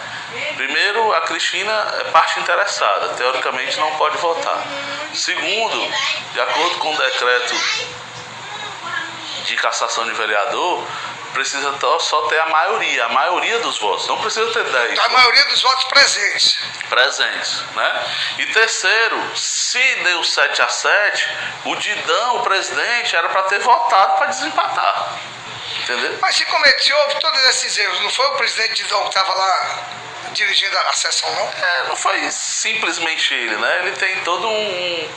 Primeiro, 0.56 1.14
a 1.14 1.22
Cristina 1.22 1.72
é 2.00 2.04
parte 2.12 2.40
interessada, 2.40 3.16
teoricamente 3.16 3.76
não 3.80 3.96
pode 3.96 4.16
votar. 4.18 4.64
Segundo, 5.16 5.92
de 6.32 6.40
acordo 6.40 6.78
com 6.78 6.94
o 6.94 6.96
decreto 6.96 7.56
de 9.46 9.56
cassação 9.56 10.06
de 10.06 10.12
vereador, 10.12 10.86
precisa 11.36 11.78
só 12.00 12.22
ter 12.28 12.40
a 12.40 12.46
maioria, 12.48 13.06
a 13.06 13.10
maioria 13.10 13.60
dos 13.60 13.78
votos, 13.78 14.08
não 14.08 14.18
precisa 14.22 14.50
ter 14.54 14.64
10. 14.64 15.00
A 15.00 15.10
maioria 15.10 15.46
dos 15.46 15.62
votos 15.62 15.84
presentes. 15.84 16.58
Presentes, 16.90 17.62
né? 17.76 18.06
E 18.40 18.46
terceiro, 18.48 19.38
se 19.38 19.96
deu 19.96 20.24
7 20.24 20.62
a 20.62 20.70
7, 20.70 21.30
o 21.66 21.76
Didão, 21.76 22.38
o 22.38 22.44
presidente, 22.44 23.16
era 23.16 23.28
para 23.30 23.44
ter 23.44 23.60
votado 23.60 24.18
para 24.18 24.28
desempatar. 24.28 25.20
Entendeu? 25.84 26.18
Mas 26.22 26.36
se 26.36 26.46
cometeu, 26.46 26.98
houve 27.00 27.20
todos 27.20 27.46
esses 27.48 27.78
erros, 27.78 28.00
não 28.00 28.10
foi 28.10 28.26
o 28.28 28.36
presidente 28.36 28.84
Didão 28.84 29.02
que 29.02 29.10
estava 29.10 29.34
lá 29.34 29.84
dirigindo 30.32 30.78
a 30.78 30.94
sessão, 30.94 31.34
não? 31.34 31.50
É, 31.50 31.84
não 31.90 31.96
foi 31.96 32.32
simplesmente 32.32 33.34
ele, 33.34 33.58
né? 33.58 33.80
Ele 33.80 33.92
tem 33.92 34.22
todo 34.22 34.48
um, 34.48 35.10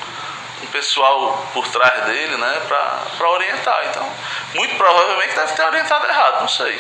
um 0.63 0.67
pessoal 0.67 1.47
por 1.53 1.67
trás 1.69 2.05
dele, 2.07 2.37
né, 2.37 2.63
para 2.67 3.29
orientar. 3.31 3.87
Então, 3.91 4.13
muito 4.55 4.77
provavelmente 4.77 5.35
deve 5.35 5.53
ter 5.53 5.63
orientado 5.63 6.07
errado, 6.07 6.41
não 6.41 6.49
sei. 6.49 6.79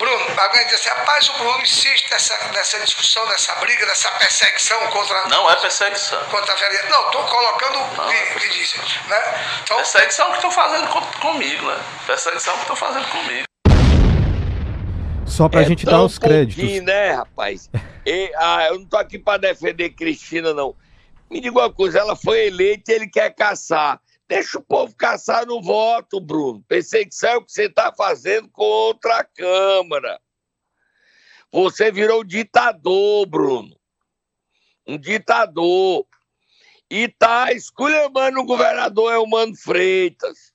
Bruno, 0.00 0.26
alguém 0.34 0.64
diz 0.64 0.76
assim, 0.76 0.88
rapaz, 0.88 1.28
o 1.28 1.32
Bruno 1.34 1.60
insiste 1.60 2.10
nessa, 2.10 2.34
nessa 2.52 2.80
discussão, 2.80 3.26
nessa 3.28 3.54
briga, 3.56 3.84
nessa 3.84 4.10
perseguição 4.12 4.80
contra. 4.86 5.28
Não 5.28 5.50
é 5.50 5.56
perseguição. 5.56 6.18
Contra 6.30 6.54
a 6.54 6.56
vereadora. 6.56 6.90
Não, 6.90 7.06
estou 7.06 7.22
colocando 7.24 7.78
o 7.78 8.08
que, 8.08 8.14
é 8.16 8.26
que 8.40 8.48
disse. 8.48 8.78
Né? 8.78 9.44
Então, 9.62 9.76
perseguição 9.76 10.30
que 10.30 10.36
estão 10.36 10.50
fazendo 10.50 10.88
comigo, 11.20 11.66
né? 11.66 11.78
Perseguição 12.06 12.54
que 12.54 12.60
estão 12.60 12.76
fazendo 12.76 13.06
comigo. 13.08 13.44
Só 15.26 15.50
pra 15.50 15.60
é 15.60 15.64
gente 15.64 15.84
dar 15.84 16.02
os 16.02 16.18
créditos. 16.18 16.82
né, 16.82 17.12
rapaz? 17.12 17.68
E, 18.06 18.32
ah, 18.38 18.64
eu 18.68 18.78
não 18.78 18.86
tô 18.86 18.96
aqui 18.96 19.18
pra 19.18 19.36
defender 19.36 19.90
Cristina, 19.90 20.54
não. 20.54 20.74
Me 21.30 21.40
diga 21.40 21.60
uma 21.60 21.72
coisa, 21.72 22.00
ela 22.00 22.16
foi 22.16 22.46
eleita 22.46 22.90
e 22.90 22.94
ele 22.96 23.08
quer 23.08 23.32
caçar. 23.34 24.02
Deixa 24.28 24.58
o 24.58 24.62
povo 24.62 24.94
caçar 24.96 25.46
no 25.46 25.62
voto, 25.62 26.20
Bruno. 26.20 26.64
Pensei 26.66 27.06
que 27.06 27.26
é 27.26 27.36
o 27.36 27.44
que 27.44 27.52
você 27.52 27.64
está 27.64 27.92
fazendo 27.92 28.48
contra 28.50 29.18
a 29.18 29.24
Câmara. 29.24 30.20
Você 31.52 31.90
virou 31.90 32.24
ditador, 32.24 33.26
Bruno. 33.26 33.76
Um 34.86 34.98
ditador. 34.98 36.06
E 36.88 37.08
tá 37.08 37.52
esculhambando 37.52 38.40
o 38.40 38.44
governador 38.44 39.12
Elmano 39.12 39.56
Freitas. 39.56 40.52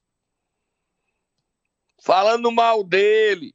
Falando 2.02 2.52
mal 2.52 2.84
dele. 2.84 3.54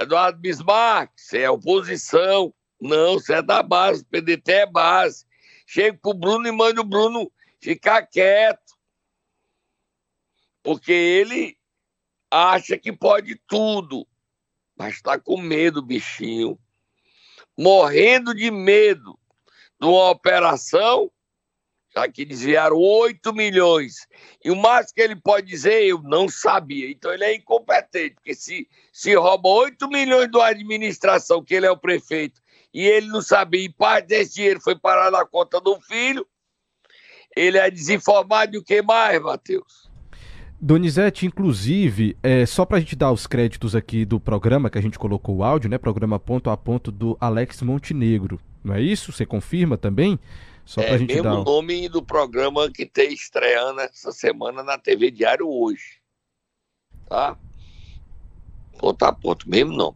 Eduardo 0.00 0.38
Bismarck, 0.38 1.12
você 1.16 1.42
é 1.42 1.50
oposição. 1.50 2.54
Não, 2.80 3.14
você 3.14 3.34
é 3.34 3.42
da 3.42 3.62
base. 3.62 4.04
PDT 4.04 4.52
é 4.52 4.66
base. 4.66 5.27
Chega 5.70 5.98
pro 5.98 6.14
Bruno 6.14 6.48
e 6.48 6.50
manda 6.50 6.80
o 6.80 6.84
Bruno 6.84 7.30
ficar 7.60 8.06
quieto, 8.06 8.72
porque 10.62 10.90
ele 10.90 11.58
acha 12.30 12.78
que 12.78 12.90
pode 12.90 13.38
tudo, 13.46 14.08
mas 14.74 14.94
está 14.94 15.18
com 15.18 15.38
medo, 15.38 15.82
bichinho, 15.82 16.58
morrendo 17.54 18.34
de 18.34 18.50
medo 18.50 19.18
de 19.78 19.86
uma 19.86 20.08
operação, 20.08 21.12
já 21.94 22.08
que 22.08 22.24
desviaram 22.24 22.78
8 22.78 23.30
milhões. 23.34 24.08
E 24.42 24.50
o 24.50 24.56
máximo 24.56 24.94
que 24.94 25.02
ele 25.02 25.16
pode 25.16 25.46
dizer, 25.48 25.84
eu 25.84 26.00
não 26.02 26.30
sabia. 26.30 26.90
Então 26.90 27.12
ele 27.12 27.24
é 27.24 27.34
incompetente, 27.34 28.14
porque 28.14 28.34
se, 28.34 28.66
se 28.90 29.14
rouba 29.14 29.50
8 29.50 29.86
milhões 29.86 30.30
da 30.30 30.46
administração, 30.46 31.44
que 31.44 31.54
ele 31.54 31.66
é 31.66 31.70
o 31.70 31.76
prefeito, 31.76 32.40
e 32.72 32.86
ele 32.86 33.06
não 33.08 33.22
sabia, 33.22 33.62
e 33.62 33.68
parte 33.68 34.08
desse 34.08 34.34
dinheiro 34.34 34.60
foi 34.60 34.76
parar 34.76 35.10
na 35.10 35.24
conta 35.24 35.60
do 35.60 35.80
filho, 35.80 36.26
ele 37.36 37.58
é 37.58 37.70
desinformado 37.70 38.54
e 38.54 38.58
o 38.58 38.64
que 38.64 38.82
mais, 38.82 39.20
Matheus? 39.20 39.88
Donizete, 40.60 41.24
inclusive, 41.24 42.16
é, 42.20 42.44
só 42.44 42.64
para 42.64 42.78
a 42.78 42.80
gente 42.80 42.96
dar 42.96 43.12
os 43.12 43.28
créditos 43.28 43.76
aqui 43.76 44.04
do 44.04 44.18
programa 44.18 44.68
que 44.68 44.76
a 44.76 44.80
gente 44.80 44.98
colocou 44.98 45.36
o 45.36 45.44
áudio, 45.44 45.70
né? 45.70 45.78
Programa 45.78 46.18
ponto 46.18 46.50
a 46.50 46.56
ponto 46.56 46.90
do 46.90 47.16
Alex 47.20 47.62
Montenegro, 47.62 48.40
não 48.64 48.74
é 48.74 48.80
isso? 48.80 49.12
Você 49.12 49.24
confirma 49.24 49.78
também? 49.78 50.18
Só 50.64 50.80
é 50.82 50.98
gente 50.98 51.14
mesmo 51.14 51.22
dar... 51.22 51.38
o 51.38 51.44
nome 51.44 51.88
do 51.88 52.02
programa 52.02 52.70
que 52.70 52.84
tem 52.84 53.12
estreando 53.12 53.80
essa 53.80 54.10
semana 54.10 54.64
na 54.64 54.76
TV 54.76 55.12
Diário 55.12 55.48
hoje, 55.48 56.00
tá? 57.08 57.38
Ponto 58.78 59.02
a 59.04 59.12
ponto, 59.12 59.48
mesmo 59.48 59.72
não. 59.72 59.94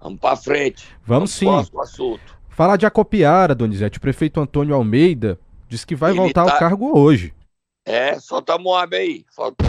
Vamos 0.00 0.20
para 0.20 0.36
frente. 0.36 0.86
Vamos, 1.04 1.30
sim. 1.30 1.48
Assunto. 1.48 2.38
Falar 2.48 2.76
de 2.76 2.86
Acopiara, 2.86 3.54
Donizete. 3.54 3.98
O 3.98 4.00
prefeito 4.00 4.40
Antônio 4.40 4.74
Almeida 4.74 5.38
Diz 5.68 5.84
que 5.84 5.94
vai 5.94 6.12
Ele 6.12 6.20
voltar 6.20 6.46
tá... 6.46 6.52
ao 6.52 6.58
cargo 6.58 6.98
hoje. 6.98 7.34
É, 7.84 8.18
solta 8.18 8.54
a 8.54 8.58
Moab 8.58 8.96
aí. 8.96 9.24
Solta, 9.30 9.64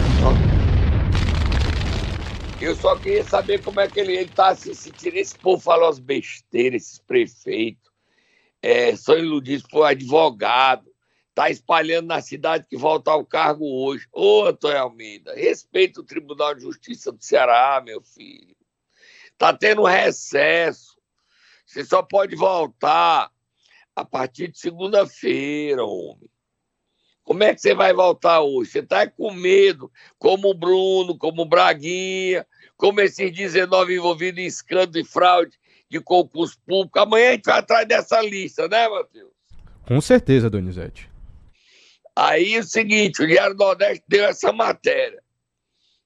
Eu 2.60 2.74
só 2.74 2.96
queria 2.96 3.22
saber 3.24 3.62
como 3.62 3.80
é 3.80 3.88
que 3.88 4.00
ele, 4.00 4.16
ele 4.16 4.30
tá 4.30 4.54
se 4.54 4.74
sentindo. 4.74 5.16
Esse 5.16 5.38
povo 5.38 5.62
fala 5.62 5.88
as 5.88 5.98
besteiras, 5.98 6.82
esses 6.82 6.98
prefeitos. 6.98 7.90
É, 8.62 8.96
são 8.96 9.18
iludidos 9.18 9.66
por 9.66 9.84
advogado. 9.84 10.90
Tá 11.34 11.50
espalhando 11.50 12.08
na 12.08 12.20
cidade 12.20 12.66
que 12.68 12.76
volta 12.76 13.10
ao 13.10 13.24
cargo 13.24 13.64
hoje. 13.64 14.06
Ô, 14.12 14.44
Antônio 14.46 14.78
Almeida, 14.78 15.34
respeita 15.34 16.00
o 16.00 16.04
Tribunal 16.04 16.54
de 16.54 16.62
Justiça 16.62 17.12
do 17.12 17.22
Ceará, 17.22 17.82
meu 17.84 18.02
filho. 18.02 18.56
Tá 19.40 19.54
tendo 19.54 19.84
recesso. 19.84 20.98
Você 21.64 21.82
só 21.82 22.02
pode 22.02 22.36
voltar 22.36 23.30
a 23.96 24.04
partir 24.04 24.48
de 24.48 24.58
segunda-feira, 24.58 25.82
homem. 25.82 26.28
Como 27.22 27.42
é 27.42 27.54
que 27.54 27.60
você 27.62 27.74
vai 27.74 27.94
voltar 27.94 28.42
hoje? 28.42 28.70
Você 28.70 28.80
está 28.80 29.06
com 29.06 29.32
medo, 29.32 29.90
como 30.18 30.50
o 30.50 30.54
Bruno, 30.54 31.16
como 31.16 31.40
o 31.40 31.46
Braguinha, 31.46 32.46
como 32.76 33.00
esses 33.00 33.32
19 33.32 33.94
envolvidos 33.94 34.42
em 34.42 34.46
escândalo 34.46 34.98
e 34.98 35.08
fraude 35.08 35.58
de 35.88 36.00
concurso 36.00 36.60
público. 36.66 36.98
Amanhã 36.98 37.30
a 37.30 37.32
gente 37.32 37.46
vai 37.46 37.60
atrás 37.60 37.88
dessa 37.88 38.20
lista, 38.20 38.68
né, 38.68 38.90
Matheus? 38.90 39.32
Com 39.88 40.02
certeza, 40.02 40.50
Donizete. 40.50 41.10
Aí 42.14 42.56
é 42.56 42.58
o 42.58 42.64
seguinte, 42.64 43.22
o 43.22 43.26
Diário 43.26 43.56
do 43.56 43.64
Nordeste 43.64 44.04
deu 44.06 44.26
essa 44.26 44.52
matéria. 44.52 45.22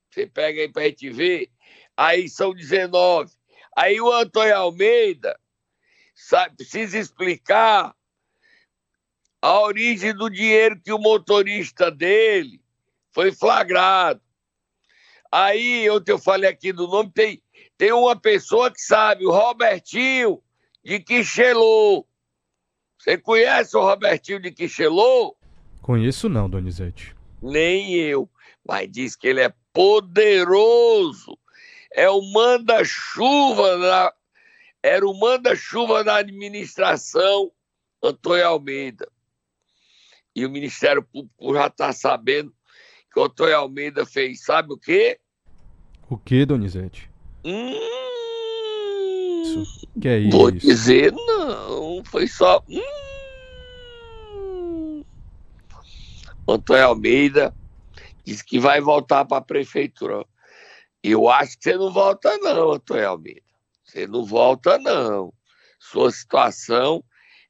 Você 0.09 0.25
pega 0.25 0.61
aí 0.61 0.69
para 0.69 0.83
a 0.83 0.87
gente 0.87 1.11
ver. 1.11 1.51
Aí 1.97 2.29
são 2.29 2.53
19. 2.53 3.33
Aí 3.77 4.01
o 4.01 4.13
Antônio 4.13 4.57
Almeida 4.57 5.39
sabe, 6.15 6.57
precisa 6.57 6.99
explicar 6.99 7.95
a 9.43 9.61
origem 9.61 10.15
do 10.15 10.31
dinheiro 10.31 10.81
que 10.81 10.93
o 10.93 10.99
motorista 10.99 11.91
dele 11.91 12.63
foi 13.13 13.31
flagrado. 13.31 14.21
Aí, 15.31 15.91
ontem 15.91 16.13
eu 16.13 16.19
falei 16.19 16.49
aqui 16.49 16.73
do 16.73 16.87
nome, 16.87 17.11
tem, 17.11 17.43
Tem 17.77 17.93
uma 17.93 18.15
pessoa 18.15 18.71
que 18.71 18.81
sabe, 18.81 19.27
o 19.27 19.33
Robertinho 19.33 20.41
de 20.83 21.01
Quixelô. 21.01 22.07
Você 22.99 23.19
conhece 23.19 23.77
o 23.77 23.81
Robertinho 23.81 24.41
de 24.41 24.51
Quixelô? 24.51 25.37
Conheço 25.83 26.29
não, 26.29 26.49
Donizete. 26.49 27.15
Nem 27.43 27.95
eu, 27.95 28.31
mas 28.67 28.91
diz 28.91 29.17
que 29.17 29.27
ele 29.27 29.41
é 29.41 29.53
poderoso. 29.73 31.37
É 31.95 32.11
o 32.11 32.21
manda-chuva 32.33 33.79
da 33.79 34.13
era 34.83 35.07
o 35.09 35.19
manda-chuva 35.19 36.05
da 36.05 36.17
administração 36.17 37.51
Antônio 38.03 38.47
Almeida. 38.47 39.11
E 40.37 40.45
o 40.45 40.51
Ministério 40.51 41.03
Público 41.03 41.55
já 41.55 41.69
está 41.69 41.91
sabendo 41.93 42.53
que 43.11 43.19
o 43.19 43.25
Antônio 43.25 43.57
Almeida 43.57 44.05
fez, 44.05 44.45
sabe 44.45 44.75
o 44.75 44.77
quê? 44.77 45.19
O 46.11 46.19
que, 46.19 46.45
Donizete? 46.45 47.09
Hum, 47.45 47.73
isso. 49.43 49.89
Que 50.01 50.09
é 50.09 50.19
isso? 50.19 50.37
Vou 50.37 50.51
dizer 50.51 51.13
não, 51.13 52.05
foi 52.05 52.27
só. 52.27 52.63
Hum. 52.69 52.83
Antônio 56.47 56.87
Almeida 56.87 57.55
disse 58.25 58.45
que 58.45 58.59
vai 58.59 58.81
voltar 58.81 59.25
para 59.25 59.39
a 59.39 59.43
prefeitura. 59.43 60.27
Eu 61.05 61.29
acho 61.29 61.59
que 61.59 61.65
você 61.65 61.77
não 61.77 61.93
volta, 61.93 62.35
não, 62.39 62.73
Antônio 62.73 63.07
Almeida. 63.07 63.43
Você 63.85 64.07
não 64.07 64.25
volta, 64.25 64.79
não. 64.79 65.35
Sua 65.79 66.11
situação 66.11 67.05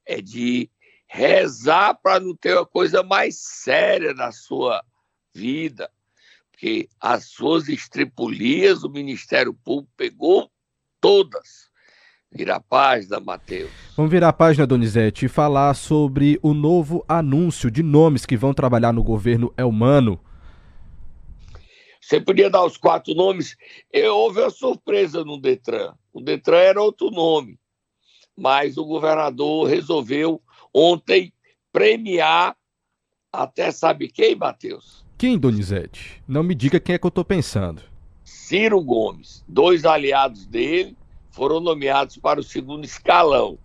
é 0.04 0.20
de 0.20 0.68
rezar 1.06 1.94
para 2.02 2.18
não 2.18 2.34
ter 2.34 2.54
uma 2.54 2.66
coisa 2.66 3.04
mais 3.04 3.38
séria 3.38 4.12
na 4.12 4.32
sua 4.32 4.84
vida. 5.32 5.88
Porque 6.50 6.88
as 7.00 7.26
suas 7.26 7.68
estripulias, 7.68 8.82
o 8.82 8.90
Ministério 8.90 9.54
Público 9.54 9.92
pegou 9.96 10.50
todas. 11.00 11.70
Vira 12.32 12.56
a 12.56 12.60
página, 12.60 13.20
Matheus. 13.20 13.70
Vamos 13.96 14.10
virar 14.10 14.30
a 14.30 14.32
página, 14.32 14.66
Donizete, 14.66 15.26
e 15.26 15.28
falar 15.28 15.74
sobre 15.74 16.40
o 16.42 16.52
novo 16.52 17.04
anúncio 17.06 17.70
de 17.70 17.84
nomes 17.84 18.26
que 18.26 18.36
vão 18.36 18.52
trabalhar 18.52 18.92
no 18.92 19.04
governo 19.04 19.54
Elmano. 19.56 20.18
Você 22.04 22.20
podia 22.20 22.50
dar 22.50 22.62
os 22.62 22.76
quatro 22.76 23.14
nomes. 23.14 23.56
Eu, 23.90 24.14
houve 24.14 24.40
uma 24.40 24.50
surpresa 24.50 25.24
no 25.24 25.40
Detran. 25.40 25.94
O 26.12 26.20
Detran 26.20 26.58
era 26.58 26.82
outro 26.82 27.10
nome, 27.10 27.58
mas 28.36 28.76
o 28.76 28.84
governador 28.84 29.66
resolveu 29.66 30.42
ontem 30.72 31.32
premiar 31.72 32.54
até 33.32 33.72
sabe 33.72 34.08
quem, 34.08 34.36
Matheus? 34.36 35.04
Quem, 35.16 35.38
Donizete? 35.38 36.22
Não 36.28 36.42
me 36.42 36.54
diga 36.54 36.78
quem 36.78 36.94
é 36.94 36.98
que 36.98 37.06
eu 37.06 37.08
estou 37.08 37.24
pensando. 37.24 37.82
Ciro 38.22 38.80
Gomes. 38.82 39.42
Dois 39.48 39.86
aliados 39.86 40.46
dele 40.46 40.96
foram 41.30 41.58
nomeados 41.58 42.18
para 42.18 42.38
o 42.38 42.44
segundo 42.44 42.84
escalão. 42.84 43.58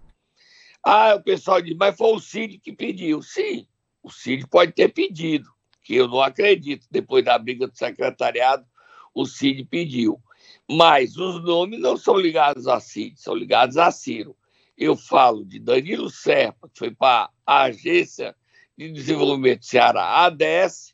Ah, 0.82 1.16
o 1.16 1.22
pessoal 1.22 1.62
diz, 1.62 1.76
mas 1.76 1.96
foi 1.98 2.14
o 2.14 2.20
Cid 2.20 2.58
que 2.58 2.72
pediu. 2.72 3.22
Sim, 3.22 3.68
o 4.02 4.10
Cid 4.10 4.48
pode 4.48 4.72
ter 4.72 4.88
pedido 4.88 5.52
que 5.90 5.96
eu 5.96 6.08
não 6.08 6.22
acredito. 6.22 6.86
Depois 6.92 7.26
da 7.26 7.36
briga 7.40 7.66
do 7.66 7.76
secretariado, 7.76 8.64
o 9.12 9.26
Cid 9.26 9.66
pediu. 9.66 10.22
Mas 10.70 11.18
os 11.18 11.44
nomes 11.44 11.80
não 11.80 11.98
são 11.98 12.16
ligados 12.16 12.68
a 12.68 12.80
Cid, 12.80 13.20
são 13.20 13.34
ligados 13.34 13.76
a 13.76 13.90
Ciro. 13.90 14.38
Eu 14.78 14.96
falo 14.96 15.44
de 15.44 15.58
Danilo 15.58 16.08
Serpa, 16.08 16.70
que 16.70 16.78
foi 16.78 16.92
para 16.92 17.32
a 17.44 17.64
Agência 17.64 18.36
de 18.78 18.92
Desenvolvimento 18.92 19.62
do 19.62 19.66
Ceará, 19.66 20.26
ADS, 20.26 20.94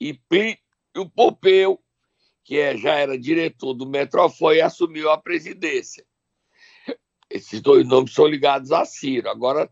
e 0.00 0.18
o 0.96 1.08
Popeu, 1.08 1.80
que 2.42 2.58
é, 2.58 2.76
já 2.76 2.94
era 2.94 3.16
diretor 3.16 3.74
do 3.74 3.86
Metrofone 3.86 4.56
e 4.56 4.60
assumiu 4.60 5.08
a 5.08 5.16
presidência. 5.16 6.04
Esses 7.30 7.60
dois 7.60 7.86
nomes 7.86 8.12
são 8.12 8.26
ligados 8.26 8.72
a 8.72 8.84
Ciro. 8.84 9.30
Agora, 9.30 9.70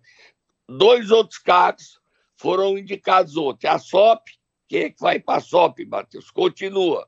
dois 0.69 1.11
outros 1.11 1.41
cargos 1.41 1.99
foram 2.37 2.79
indicados 2.79 3.37
ontem. 3.37 3.67
A 3.67 3.81
SOP 3.81 4.23
que 4.69 4.95
vai 5.01 5.19
para 5.19 5.39
a 5.39 5.41
SOP, 5.41 5.85
Matheus? 5.87 6.31
Continua. 6.31 7.07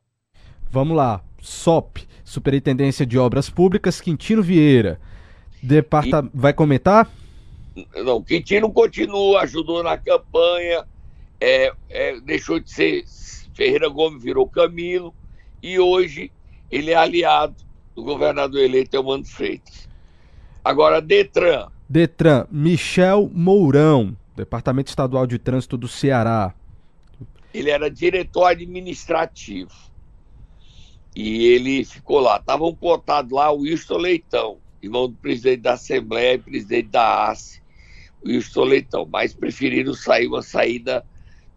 Vamos 0.71 0.97
lá. 0.97 1.23
SOP, 1.41 1.99
Superintendência 2.25 3.07
de 3.07 3.19
Obras 3.19 3.49
Públicas, 3.49 4.01
Quintino 4.01 4.43
Vieira. 4.43 5.01
Departa... 5.63 6.25
E... 6.25 6.37
Vai 6.37 6.53
comentar? 6.53 7.11
Não, 8.05 8.23
Quintino 8.23 8.73
continua, 8.73 9.43
ajudou 9.43 9.83
na 9.83 9.99
campanha, 9.99 10.87
é, 11.41 11.73
é, 11.91 12.21
deixou 12.21 12.59
de 12.59 12.71
ser 12.71 13.05
Ferreira 13.55 13.89
Gomes, 13.89 14.23
virou 14.23 14.49
Camilo, 14.49 15.15
e 15.63 15.79
hoje 15.79 16.33
ele 16.71 16.91
é 16.91 16.97
aliado 16.97 17.55
do 17.95 18.03
governador 18.03 18.61
eleito 18.61 18.97
Elmano 18.97 19.25
Freitas. 19.25 19.89
Agora, 20.65 21.01
Detran. 21.01 21.69
Detran, 21.89 22.47
Michel 22.51 23.31
Mourão, 23.33 24.17
Departamento 24.35 24.89
Estadual 24.89 25.27
de 25.27 25.39
Trânsito 25.39 25.77
do 25.77 25.87
Ceará 25.87 26.55
ele 27.59 27.71
era 27.71 27.91
diretor 27.91 28.45
administrativo. 28.45 29.73
E 31.15 31.47
ele 31.47 31.85
ficou 31.85 32.21
lá. 32.21 32.37
Estavam 32.37 32.75
cotados 32.75 33.33
lá 33.33 33.51
o 33.51 33.61
Wilson 33.61 33.97
Leitão, 33.97 34.59
irmão 34.83 35.09
do 35.09 35.17
presidente 35.17 35.63
da 35.63 35.73
Assembleia 35.73 36.35
e 36.35 36.39
presidente 36.39 36.89
da 36.89 37.31
ACE, 37.31 37.63
o 38.23 38.29
Wilson 38.29 38.65
Leitão. 38.65 39.09
Mas 39.11 39.33
preferiram 39.33 39.95
sair 39.95 40.27
uma 40.27 40.43
saída 40.43 41.03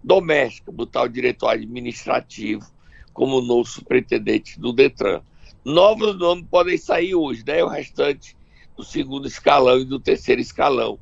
doméstica, 0.01 0.71
botar 0.71 1.03
o 1.03 1.09
diretor 1.09 1.49
administrativo 1.49 2.65
como 3.11 3.41
novo 3.41 3.69
superintendente 3.69 4.57
do 4.57 4.71
Detran. 4.71 5.21
Novos 5.65 6.17
nomes 6.17 6.45
podem 6.49 6.77
sair 6.77 7.13
hoje, 7.13 7.43
né? 7.45 7.61
O 7.61 7.67
restante 7.67 8.37
do 8.77 8.85
segundo 8.85 9.27
escalão 9.27 9.81
e 9.81 9.85
do 9.85 9.99
terceiro 9.99 10.39
escalão 10.39 10.97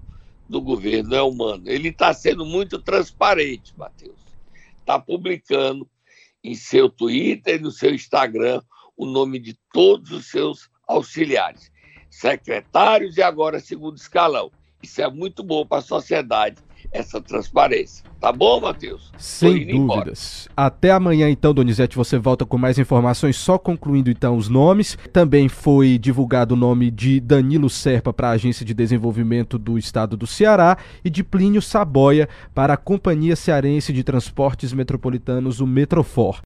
do 0.50 0.60
governo 0.60 1.14
é 1.14 1.22
humano. 1.22 1.62
Ele 1.68 1.90
está 1.90 2.12
sendo 2.12 2.44
muito 2.44 2.80
transparente, 2.80 3.72
Matheus 3.78 4.17
está 4.88 4.98
publicando 4.98 5.86
em 6.42 6.56
seu 6.56 6.90
Twitter 6.90 7.56
e 7.56 7.62
no 7.62 7.72
seu 7.72 7.94
Instagram 7.94 8.62
o 8.96 9.06
nome 9.06 9.38
de 9.38 9.54
todos 9.74 10.12
os 10.12 10.32
seus 10.32 10.70
auxiliares, 10.88 11.70
secretários 12.10 13.18
e 13.18 13.22
agora 13.22 13.60
segundo 13.60 13.98
escalão. 13.98 14.50
Isso 14.82 15.02
é 15.02 15.10
muito 15.10 15.44
bom 15.44 15.66
para 15.66 15.80
a 15.80 15.82
sociedade, 15.82 16.64
essa 16.98 17.22
transparência. 17.22 18.04
Tá 18.20 18.32
bom, 18.32 18.60
Matheus? 18.60 19.12
Sem 19.18 19.68
dúvidas. 19.68 20.48
Embora. 20.50 20.68
Até 20.68 20.92
amanhã, 20.92 21.30
então, 21.30 21.54
Donizete, 21.54 21.96
você 21.96 22.18
volta 22.18 22.46
com 22.46 22.58
mais 22.58 22.80
informações, 22.80 23.38
só 23.38 23.60
concluindo 23.60 24.10
então 24.10 24.36
os 24.36 24.50
nomes. 24.50 24.98
Também 25.14 25.48
foi 25.48 26.00
divulgado 26.00 26.56
o 26.56 26.58
nome 26.58 26.90
de 26.90 27.20
Danilo 27.20 27.70
Serpa 27.70 28.12
para 28.12 28.30
a 28.30 28.32
Agência 28.32 28.66
de 28.66 28.74
Desenvolvimento 28.74 29.60
do 29.60 29.78
Estado 29.78 30.18
do 30.18 30.26
Ceará 30.26 30.78
e 31.06 31.10
de 31.10 31.24
Plínio 31.24 31.62
Saboia 31.62 32.28
para 32.56 32.74
a 32.74 32.78
Companhia 32.78 33.36
Cearense 33.36 33.94
de 33.94 34.04
Transportes 34.04 34.74
Metropolitanos, 34.74 35.62
o 35.62 35.68
Metrofor. 35.68 36.36